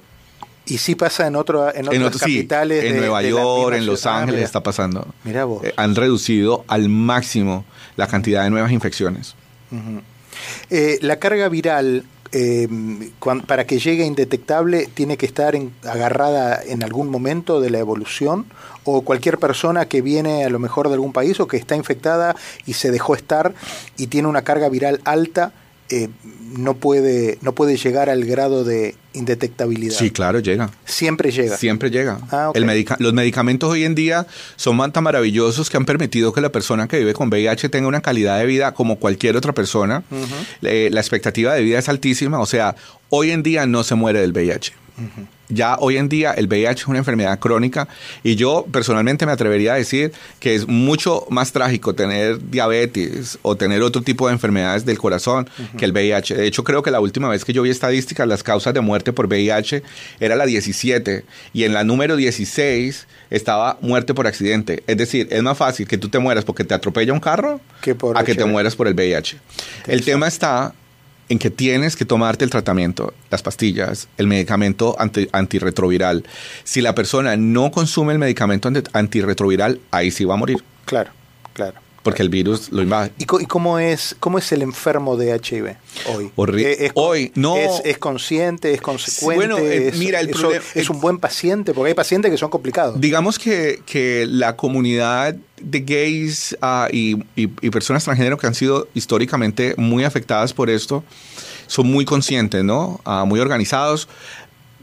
Y 0.65 0.77
sí 0.77 0.95
pasa 0.95 1.27
en, 1.27 1.35
otro, 1.35 1.67
en 1.75 1.81
otras 1.87 1.95
en 1.95 2.03
otro- 2.03 2.19
sí, 2.19 2.35
capitales. 2.37 2.83
en 2.85 2.93
de- 2.93 2.99
Nueva 2.99 3.21
de 3.21 3.29
York, 3.31 3.75
en 3.75 3.85
Los. 3.85 4.05
Ah, 4.05 4.19
Ángeles 4.21 4.43
está 4.43 4.63
pasando. 4.63 5.05
Mira 5.25 5.43
vos. 5.43 5.61
Eh, 5.65 5.73
han 5.75 5.93
reducido 5.95 6.63
al 6.69 6.87
máximo 6.87 7.65
la 7.97 8.07
cantidad 8.07 8.43
de 8.43 8.49
nuevas 8.49 8.71
infecciones. 8.71 9.35
Eh, 10.69 10.97
la 11.01 11.19
carga 11.19 11.49
viral, 11.49 12.03
cuan- 13.19 13.41
para 13.41 13.65
que 13.67 13.77
llegue 13.79 14.05
indetectable, 14.05 14.87
tiene 14.93 15.17
que 15.17 15.25
estar 15.27 15.55
agarrada 15.83 16.61
en 16.65 16.83
algún 16.83 17.09
momento 17.09 17.61
de 17.61 17.69
la 17.69 17.79
evolución, 17.79 18.45
o 18.85 19.01
cualquier 19.03 19.37
persona 19.37 19.85
que 19.85 20.01
viene 20.01 20.43
a 20.43 20.49
lo 20.49 20.59
mejor 20.59 20.87
de 20.89 20.95
algún 20.95 21.13
país 21.13 21.39
o 21.39 21.47
que 21.47 21.57
está 21.57 21.75
infectada 21.75 22.35
y 22.65 22.73
se 22.73 22.91
dejó 22.91 23.15
estar 23.15 23.53
y 23.97 24.07
tiene 24.07 24.27
una 24.27 24.41
carga 24.41 24.67
viral 24.67 24.99
alta, 25.05 25.53
eh, 25.95 26.09
no, 26.57 26.75
puede, 26.75 27.37
no 27.41 27.53
puede 27.53 27.77
llegar 27.77 28.09
al 28.09 28.25
grado 28.25 28.63
de 28.63 28.95
indetectabilidad. 29.13 29.95
Sí, 29.97 30.11
claro, 30.11 30.39
llega. 30.39 30.69
Siempre 30.85 31.31
llega. 31.31 31.57
Siempre 31.57 31.89
llega. 31.91 32.19
Ah, 32.31 32.49
ok. 32.49 32.55
El 32.55 32.65
medica- 32.65 32.97
los 32.99 33.13
medicamentos 33.13 33.69
hoy 33.71 33.83
en 33.83 33.95
día 33.95 34.25
son 34.55 34.91
tan 34.91 35.03
maravillosos 35.03 35.69
que 35.69 35.77
han 35.77 35.85
permitido 35.85 36.33
que 36.33 36.41
la 36.41 36.51
persona 36.51 36.87
que 36.87 36.99
vive 36.99 37.13
con 37.13 37.29
VIH 37.29 37.69
tenga 37.69 37.87
una 37.87 38.01
calidad 38.01 38.39
de 38.39 38.45
vida 38.45 38.73
como 38.73 38.97
cualquier 38.97 39.35
otra 39.37 39.53
persona. 39.53 40.03
Eh, 40.61 40.89
la 40.91 40.99
expectativa 41.01 41.53
de 41.53 41.61
vida 41.63 41.79
es 41.79 41.89
altísima, 41.89 42.39
o 42.39 42.45
sea, 42.45 42.75
hoy 43.09 43.31
en 43.31 43.43
día 43.43 43.65
no 43.65 43.83
se 43.83 43.95
muere 43.95 44.19
del 44.21 44.31
VIH. 44.31 44.73
Ya 45.49 45.77
hoy 45.79 45.97
en 45.97 46.07
día 46.07 46.31
el 46.31 46.47
VIH 46.47 46.81
es 46.81 46.87
una 46.87 46.99
enfermedad 46.99 47.37
crónica 47.39 47.87
y 48.23 48.35
yo 48.35 48.65
personalmente 48.71 49.25
me 49.25 49.31
atrevería 49.31 49.73
a 49.73 49.75
decir 49.75 50.11
que 50.39 50.55
es 50.55 50.67
mucho 50.67 51.25
más 51.29 51.51
trágico 51.51 51.93
tener 51.93 52.49
diabetes 52.49 53.37
o 53.41 53.55
tener 53.55 53.81
otro 53.81 54.01
tipo 54.01 54.27
de 54.27 54.33
enfermedades 54.33 54.85
del 54.85 54.97
corazón 54.97 55.49
que 55.77 55.85
el 55.85 55.91
VIH. 55.91 56.35
De 56.35 56.47
hecho, 56.47 56.63
creo 56.63 56.81
que 56.81 56.91
la 56.91 56.99
última 56.99 57.27
vez 57.27 57.43
que 57.43 57.53
yo 57.53 57.61
vi 57.61 57.69
estadísticas, 57.69 58.27
las 58.27 58.43
causas 58.43 58.73
de 58.73 58.81
muerte 58.81 59.13
por 59.13 59.27
VIH 59.27 59.83
era 60.19 60.35
la 60.35 60.45
17 60.45 61.25
y 61.53 61.63
en 61.63 61.73
la 61.73 61.83
número 61.83 62.15
16 62.15 63.07
estaba 63.29 63.77
muerte 63.81 64.13
por 64.13 64.27
accidente. 64.27 64.83
Es 64.87 64.97
decir, 64.97 65.27
es 65.31 65.43
más 65.43 65.57
fácil 65.57 65.87
que 65.87 65.97
tú 65.97 66.09
te 66.09 66.19
mueras 66.19 66.45
porque 66.45 66.63
te 66.63 66.73
atropella 66.73 67.13
un 67.13 67.19
carro 67.19 67.59
que 67.81 67.95
por 67.95 68.17
a 68.17 68.23
que 68.23 68.35
te 68.35 68.45
mueras 68.45 68.75
por 68.75 68.87
el 68.87 68.93
VIH. 68.93 69.37
El 69.87 70.03
tema 70.05 70.27
está 70.27 70.73
en 71.29 71.39
que 71.39 71.49
tienes 71.49 71.95
que 71.95 72.05
tomarte 72.05 72.43
el 72.43 72.49
tratamiento, 72.49 73.13
las 73.29 73.41
pastillas, 73.41 74.07
el 74.17 74.27
medicamento 74.27 74.95
antirretroviral. 75.31 76.23
Si 76.63 76.81
la 76.81 76.95
persona 76.95 77.35
no 77.37 77.71
consume 77.71 78.13
el 78.13 78.19
medicamento 78.19 78.69
antirretroviral, 78.93 79.79
ahí 79.91 80.11
sí 80.11 80.25
va 80.25 80.35
a 80.35 80.37
morir. 80.37 80.63
Claro, 80.85 81.11
claro. 81.53 81.82
Porque 82.03 82.21
el 82.21 82.29
virus 82.29 82.71
lo 82.71 82.81
invade. 82.81 83.13
¿Y, 83.17 83.25
cómo, 83.25 83.79
es, 83.79 84.15
cómo 84.19 84.37
es 84.37 84.51
el 84.51 84.61
enfermo 84.61 85.15
de 85.15 85.35
HIV 85.35 85.77
hoy? 86.13 86.31
¿Es, 86.57 86.91
hoy 86.95 87.31
no. 87.35 87.55
Es, 87.55 87.97
consciente? 87.97 88.73
¿Es 88.73 88.81
consecuente? 88.81 89.47
bueno, 89.47 89.57
eh, 89.57 89.93
mira, 89.97 90.19
el 90.19 90.29
es, 90.75 90.89
un 90.89 90.99
buen 90.99 91.17
paciente? 91.17 91.73
Porque 91.73 91.89
hay 91.89 91.93
pacientes 91.93 92.29
que 92.29 92.37
son 92.37 92.49
complicados. 92.49 92.99
Digamos 92.99 93.39
que, 93.39 93.81
que 93.85 94.25
la 94.27 94.57
comunidad 94.57 95.35
de 95.63 95.79
gays 95.79 96.57
ah, 96.61 96.89
y, 96.91 97.15
personas 97.71 98.03
transgénero 98.03 98.37
que 98.37 98.47
han 98.47 98.55
sido 98.55 98.87
históricamente 98.93 99.73
muy 99.77 100.03
afectadas 100.03 100.53
por 100.53 100.69
esto 100.69 101.03
son 101.67 101.87
muy 101.87 102.05
conscientes, 102.05 102.63
¿no? 102.63 102.99
Ah, 103.05 103.23
muy 103.25 103.39
organizados. 103.39 104.09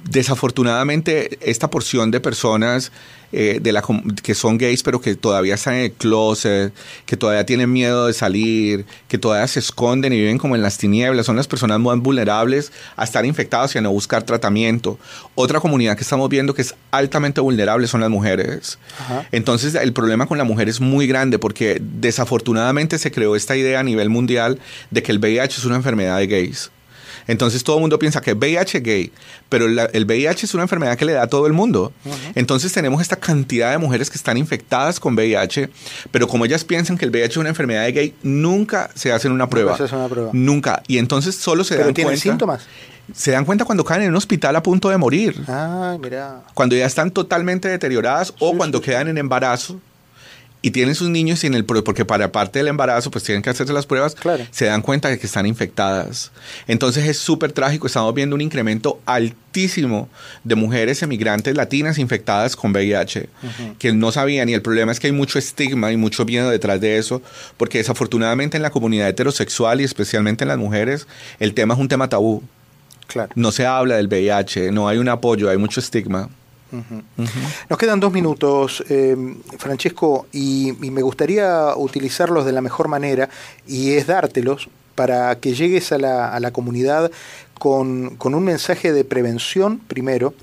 Desafortunadamente, 0.05 1.39
esta 1.43 1.69
porción 1.69 2.11
de 2.11 2.21
personas 2.21 2.91
eh, 3.33 3.61
de 3.63 3.73
la, 3.73 3.83
que 4.23 4.35
son 4.35 4.59
gays, 4.59 4.83
pero 4.83 5.01
que 5.01 5.15
todavía 5.15 5.55
están 5.55 5.75
en 5.75 5.85
el 5.85 5.93
closet, 5.93 6.73
que 7.07 7.17
todavía 7.17 7.47
tienen 7.47 7.73
miedo 7.73 8.07
de 8.07 8.13
salir, 8.13 8.85
que 9.09 9.19
todavía 9.19 9.47
se 9.47 9.61
esconden 9.61 10.13
y 10.13 10.17
viven 10.17 10.39
como 10.39 10.57
en 10.57 10.63
las 10.63 10.79
tinieblas, 10.79 11.27
son 11.27 11.37
las 11.37 11.47
personas 11.47 11.79
más 11.79 11.99
vulnerables 11.99 12.73
a 12.97 13.05
estar 13.05 13.25
infectadas 13.25 13.75
y 13.75 13.79
a 13.79 13.81
no 13.81 13.93
buscar 13.93 14.25
tratamiento. 14.25 14.99
Otra 15.35 15.61
comunidad 15.61 15.97
que 15.97 16.03
estamos 16.03 16.29
viendo 16.29 16.55
que 16.55 16.63
es 16.63 16.75
altamente 16.91 17.41
vulnerable 17.41 17.87
son 17.87 18.01
las 18.01 18.11
mujeres. 18.11 18.79
Entonces, 19.33 19.75
el 19.75 19.93
problema 19.93 20.27
con 20.27 20.39
la 20.39 20.45
mujer 20.45 20.69
es 20.69 20.81
muy 20.81 21.07
grande 21.07 21.39
porque 21.39 21.81
desafortunadamente 21.81 22.99
se 22.99 23.11
creó 23.11 23.37
esta 23.37 23.57
idea 23.57 23.81
a 23.81 23.83
nivel 23.83 24.11
mundial 24.11 24.59
de 24.91 25.03
que 25.03 25.13
el 25.13 25.19
VIH 25.19 25.59
es 25.59 25.65
una 25.65 25.77
enfermedad 25.77 26.19
de 26.19 26.27
gays. 26.27 26.71
Entonces 27.31 27.63
todo 27.63 27.77
el 27.77 27.83
mundo 27.83 27.97
piensa 27.97 28.21
que 28.21 28.33
VIH 28.33 28.79
es 28.79 28.83
gay, 28.83 29.13
pero 29.49 29.67
el 29.67 30.05
VIH 30.05 30.47
es 30.47 30.55
una 30.55 30.65
enfermedad 30.65 30.99
que 30.99 31.05
le 31.05 31.13
da 31.13 31.23
a 31.23 31.27
todo 31.29 31.47
el 31.47 31.53
mundo. 31.53 31.93
Entonces 32.35 32.73
tenemos 32.73 33.01
esta 33.01 33.15
cantidad 33.15 33.71
de 33.71 33.79
mujeres 33.79 34.11
que 34.11 34.17
están 34.17 34.37
infectadas 34.37 34.99
con 34.99 35.15
VIH, 35.15 35.71
pero 36.11 36.27
como 36.27 36.45
ellas 36.45 36.65
piensan 36.65 36.99
que 36.99 37.05
el 37.05 37.13
VIH 37.13 37.31
es 37.31 37.37
una 37.37 37.49
enfermedad 37.51 37.85
de 37.85 37.93
gay, 37.93 38.15
nunca 38.25 38.91
se 38.97 39.13
hacen 39.13 39.31
una 39.31 39.49
prueba. 39.49 39.71
Nunca 39.71 39.87
se 39.87 39.95
una 39.95 40.09
prueba. 40.09 40.31
Nunca. 40.33 40.83
Y 40.89 40.99
entonces 40.99 41.37
solo 41.37 41.63
se 41.63 41.77
dan 41.77 41.95
cuenta. 41.95 42.17
síntomas? 42.17 42.67
se 43.15 43.31
dan 43.31 43.45
cuenta 43.45 43.65
cuando 43.65 43.85
caen 43.85 44.03
en 44.03 44.09
un 44.11 44.17
hospital 44.17 44.57
a 44.57 44.63
punto 44.63 44.89
de 44.89 44.97
morir. 44.97 45.41
Ah, 45.47 45.97
mira. 46.01 46.43
Cuando 46.55 46.75
ya 46.75 46.87
están 46.87 47.13
totalmente 47.13 47.69
deterioradas 47.69 48.35
o 48.41 48.57
cuando 48.57 48.81
quedan 48.81 49.07
en 49.07 49.19
embarazo 49.19 49.81
y 50.63 50.71
tienen 50.73 50.95
sus 50.95 51.09
niños 51.09 51.43
y 51.45 51.47
en 51.47 51.55
el 51.55 51.65
porque 51.65 52.05
para 52.05 52.33
parte 52.33 52.59
del 52.59 52.69
embarazo 52.69 53.11
pues 53.11 53.25
tienen 53.25 53.43
que 53.43 53.51
hacerse 53.51 53.73
las 53.73 53.87
pruebas, 53.87 54.17
se 54.51 54.67
dan 54.67 54.83
cuenta 54.83 55.09
de 55.09 55.19
que 55.19 55.27
están 55.27 55.47
infectadas. 55.47 56.33
Entonces 56.67 57.07
es 57.07 57.19
súper 57.19 57.53
trágico, 57.53 57.87
estamos 57.87 58.15
viendo 58.15 58.35
un 58.35 58.41
incremento 58.41 59.01
altísimo 59.07 60.09
de 60.45 60.55
mujeres 60.55 61.03
emigrantes 61.03 61.57
latinas 61.57 61.99
infectadas 61.99 62.57
con 62.57 62.73
VIH 62.73 63.29
que 63.79 63.93
no 63.93 64.13
sabían 64.13 64.49
y 64.49 64.55
el 64.55 64.63
problema 64.63 64.93
es 64.93 65.01
que 65.01 65.07
hay 65.07 65.13
mucho 65.13 65.39
estigma 65.39 65.93
y 65.93 65.97
mucho 65.97 66.25
miedo 66.25 66.51
detrás 66.51 66.81
de 66.81 66.99
eso, 66.99 67.23
porque 67.57 67.79
desafortunadamente 67.79 68.57
en 68.57 68.63
la 68.63 68.71
comunidad 68.71 69.09
heterosexual 69.09 69.81
y 69.81 69.85
especialmente 69.85 70.45
en 70.45 70.49
las 70.49 70.59
mujeres 70.59 71.07
el 71.39 71.55
tema 71.55 71.75
es 71.75 71.81
un 71.81 71.89
tema 71.89 72.09
tabú. 72.09 72.43
Claro. 73.07 73.31
No 73.35 73.51
se 73.51 73.67
habla 73.67 73.97
del 73.97 74.07
VIH, 74.07 74.71
no 74.71 74.89
hay 74.89 74.99
un 74.99 75.09
apoyo, 75.09 75.51
hay 75.51 75.57
mucho 75.57 75.81
estigma. 75.81 76.29
Nos 77.69 77.79
quedan 77.79 78.01
dos 78.01 78.13
minutos, 78.13 78.85
eh, 78.89 79.17
Francesco, 79.59 80.27
y, 80.33 80.73
me 80.81 81.03
gustaría 81.03 81.75
utilizarlos 81.77 82.45
de 82.45 82.53
la 82.53 82.61
mejor 82.61 82.89
manera 82.89 83.29
y 83.67 83.93
es 83.93 84.07
dártelos 84.07 84.69
para 84.95 85.39
que 85.39 85.55
llegues 85.55 85.93
a 85.93 85.99
la, 85.99 86.51
comunidad 86.53 87.11
con, 87.55 88.19
un 88.21 88.45
mensaje 88.45 88.93
de 88.93 89.05
prevención 89.05 89.79
primero 89.79 90.35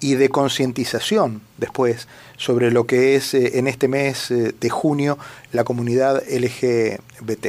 y 0.00 0.14
de 0.14 0.30
concientización 0.30 1.42
después 1.58 2.08
sobre 2.38 2.70
lo 2.70 2.86
que 2.86 3.16
es 3.16 3.34
eh, 3.34 3.58
en 3.58 3.66
este 3.66 3.86
mes 3.86 4.30
eh, 4.30 4.54
de 4.58 4.70
junio 4.70 5.18
la 5.52 5.62
comunidad 5.62 6.22
LGBT. 6.26 7.48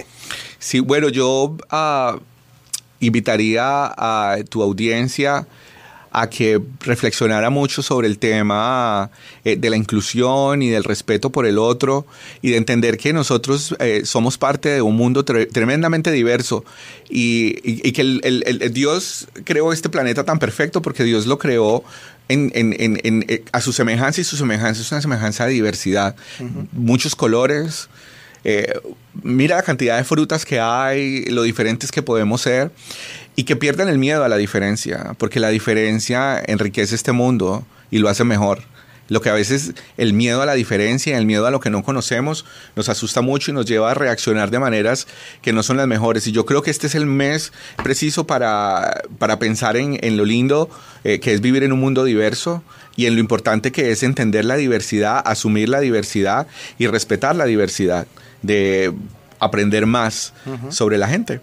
Sí, 0.60 0.82
bueno, 0.82 1.08
yo 1.08 1.56
ah, 1.70 2.20
invitaría 3.00 3.64
a 3.64 4.38
tu 4.50 4.62
audiencia 4.62 5.48
que 6.30 6.62
reflexionara 6.82 7.50
mucho 7.50 7.82
sobre 7.82 8.08
el 8.08 8.20
tema 8.20 9.10
eh, 9.46 9.56
de 9.56 9.70
la 9.70 9.78
inclusión 9.78 10.62
y 10.62 10.70
del 10.70 10.84
respeto 10.84 11.30
por 11.30 11.46
el 11.46 11.58
otro 11.58 12.06
y 12.42 12.52
de 12.52 12.58
entender 12.58 12.98
que 12.98 13.14
nosotros 13.14 13.76
eh, 13.80 14.02
somos 14.04 14.38
parte 14.38 14.70
de 14.70 14.82
un 14.82 14.98
mundo 14.98 15.24
tremendamente 15.24 16.12
diverso. 16.12 16.66
Y, 17.10 17.92
que 17.92 18.02
el, 18.02 18.72
Dios 18.74 19.28
creó 19.46 19.72
este 19.72 19.90
planeta 19.90 20.24
tan 20.24 20.40
perfecto 20.40 20.82
porque 20.82 21.04
Dios 21.04 21.28
lo 21.28 21.38
creó 21.38 21.84
en, 22.28 22.52
eh, 22.54 23.44
a 23.52 23.62
su 23.62 23.74
semejanza 23.74 24.22
y 24.22 24.24
su 24.24 24.38
semejanza 24.38 24.82
es 24.82 24.92
una 24.92 25.02
semejanza 25.02 25.46
de 25.46 25.54
diversidad. 25.54 26.16
Muchos 26.74 27.16
colores, 27.16 27.90
mira 29.24 29.58
la 29.58 29.64
cantidad 29.64 29.98
de 29.98 30.04
frutas 30.04 30.46
que 30.46 30.60
hay, 30.60 31.26
lo 31.26 31.44
diferentes 31.44 31.92
que 31.92 32.02
podemos 32.02 32.42
ser 32.42 32.72
y 33.36 33.44
que 33.44 33.56
pierdan 33.56 33.90
el 33.90 33.98
miedo 33.98 34.24
a 34.24 34.30
la 34.30 34.38
diferencia, 34.38 35.16
porque 35.18 35.40
la 35.40 35.50
diferencia 35.50 36.42
enriquece 36.46 36.96
este 36.96 37.12
mundo 37.12 37.66
y 37.90 38.00
lo 38.00 38.10
hace 38.10 38.24
mejor. 38.24 38.64
Lo 39.08 39.20
que 39.20 39.30
a 39.30 39.34
veces 39.34 39.74
el 39.98 40.14
miedo 40.14 40.42
a 40.42 40.46
la 40.46 40.54
diferencia, 40.54 41.18
el 41.18 41.26
miedo 41.26 41.46
a 41.46 41.52
lo 41.52 41.60
que 41.60 41.70
no 41.70 41.84
conocemos, 41.84 42.46
nos 42.78 42.88
asusta 42.88 43.20
mucho 43.20 43.52
y 43.52 43.54
nos 43.54 43.66
lleva 43.66 43.92
a 43.92 43.94
reaccionar 43.94 44.52
de 44.52 44.60
maneras 44.60 45.06
que 45.42 45.52
no 45.52 45.64
son 45.64 45.76
las 45.76 45.88
mejores. 45.88 46.28
Y 46.28 46.32
yo 46.32 46.46
creo 46.46 46.62
que 46.62 46.72
este 46.72 46.88
es 46.88 46.96
el 46.96 47.06
mes 47.06 47.52
preciso 47.84 48.26
para, 48.26 49.02
para 49.18 49.38
pensar 49.38 49.76
en, 49.76 50.00
en 50.02 50.16
lo 50.16 50.24
lindo 50.24 50.70
eh, 51.04 51.20
que 51.20 51.34
es 51.34 51.42
vivir 51.42 51.64
en 51.64 51.74
un 51.74 51.82
mundo 51.82 52.06
diverso 52.06 52.64
y 52.96 53.06
en 53.06 53.16
lo 53.16 53.20
importante 53.20 53.74
que 53.74 53.92
es 53.92 54.04
entender 54.04 54.46
la 54.46 54.56
diversidad, 54.56 55.22
asumir 55.26 55.68
la 55.68 55.82
diversidad 55.82 56.48
y 56.78 56.88
respetar 56.88 57.36
la 57.36 57.46
diversidad, 57.46 58.08
de 58.42 58.94
aprender 59.40 59.88
más 59.88 60.34
sobre 60.70 60.98
la 60.98 61.08
gente. 61.08 61.42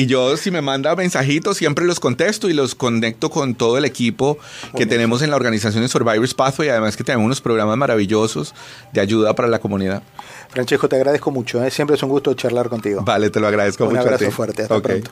Y 0.00 0.06
yo 0.06 0.36
si 0.36 0.50
me 0.50 0.62
manda 0.62 0.94
mensajitos 0.96 1.56
siempre 1.56 1.84
los 1.84 2.00
contesto 2.00 2.48
y 2.48 2.54
los 2.54 2.74
conecto 2.74 3.30
con 3.30 3.54
todo 3.54 3.78
el 3.78 3.84
equipo 3.84 4.38
que 4.76 4.86
tenemos 4.86 5.22
en 5.22 5.30
la 5.30 5.36
organización 5.36 5.82
de 5.82 5.88
Survivors 5.88 6.34
Pathway. 6.34 6.70
Además 6.70 6.96
que 6.96 7.04
tenemos 7.04 7.26
unos 7.26 7.40
programas 7.40 7.76
maravillosos 7.76 8.54
de 8.92 9.00
ayuda 9.00 9.34
para 9.34 9.48
la 9.48 9.58
comunidad. 9.58 10.02
Francesco, 10.48 10.88
te 10.88 10.96
agradezco 10.96 11.25
mucho. 11.30 11.62
¿eh? 11.64 11.70
Siempre 11.70 11.96
es 11.96 12.02
un 12.02 12.08
gusto 12.08 12.34
charlar 12.34 12.68
contigo. 12.68 13.02
Vale, 13.04 13.30
te 13.30 13.40
lo 13.40 13.46
agradezco 13.46 13.84
mucho. 13.84 13.94
Un 13.94 14.00
abrazo 14.00 14.30
fuerte. 14.30 14.62
Hasta 14.62 14.80
pronto. 14.80 15.10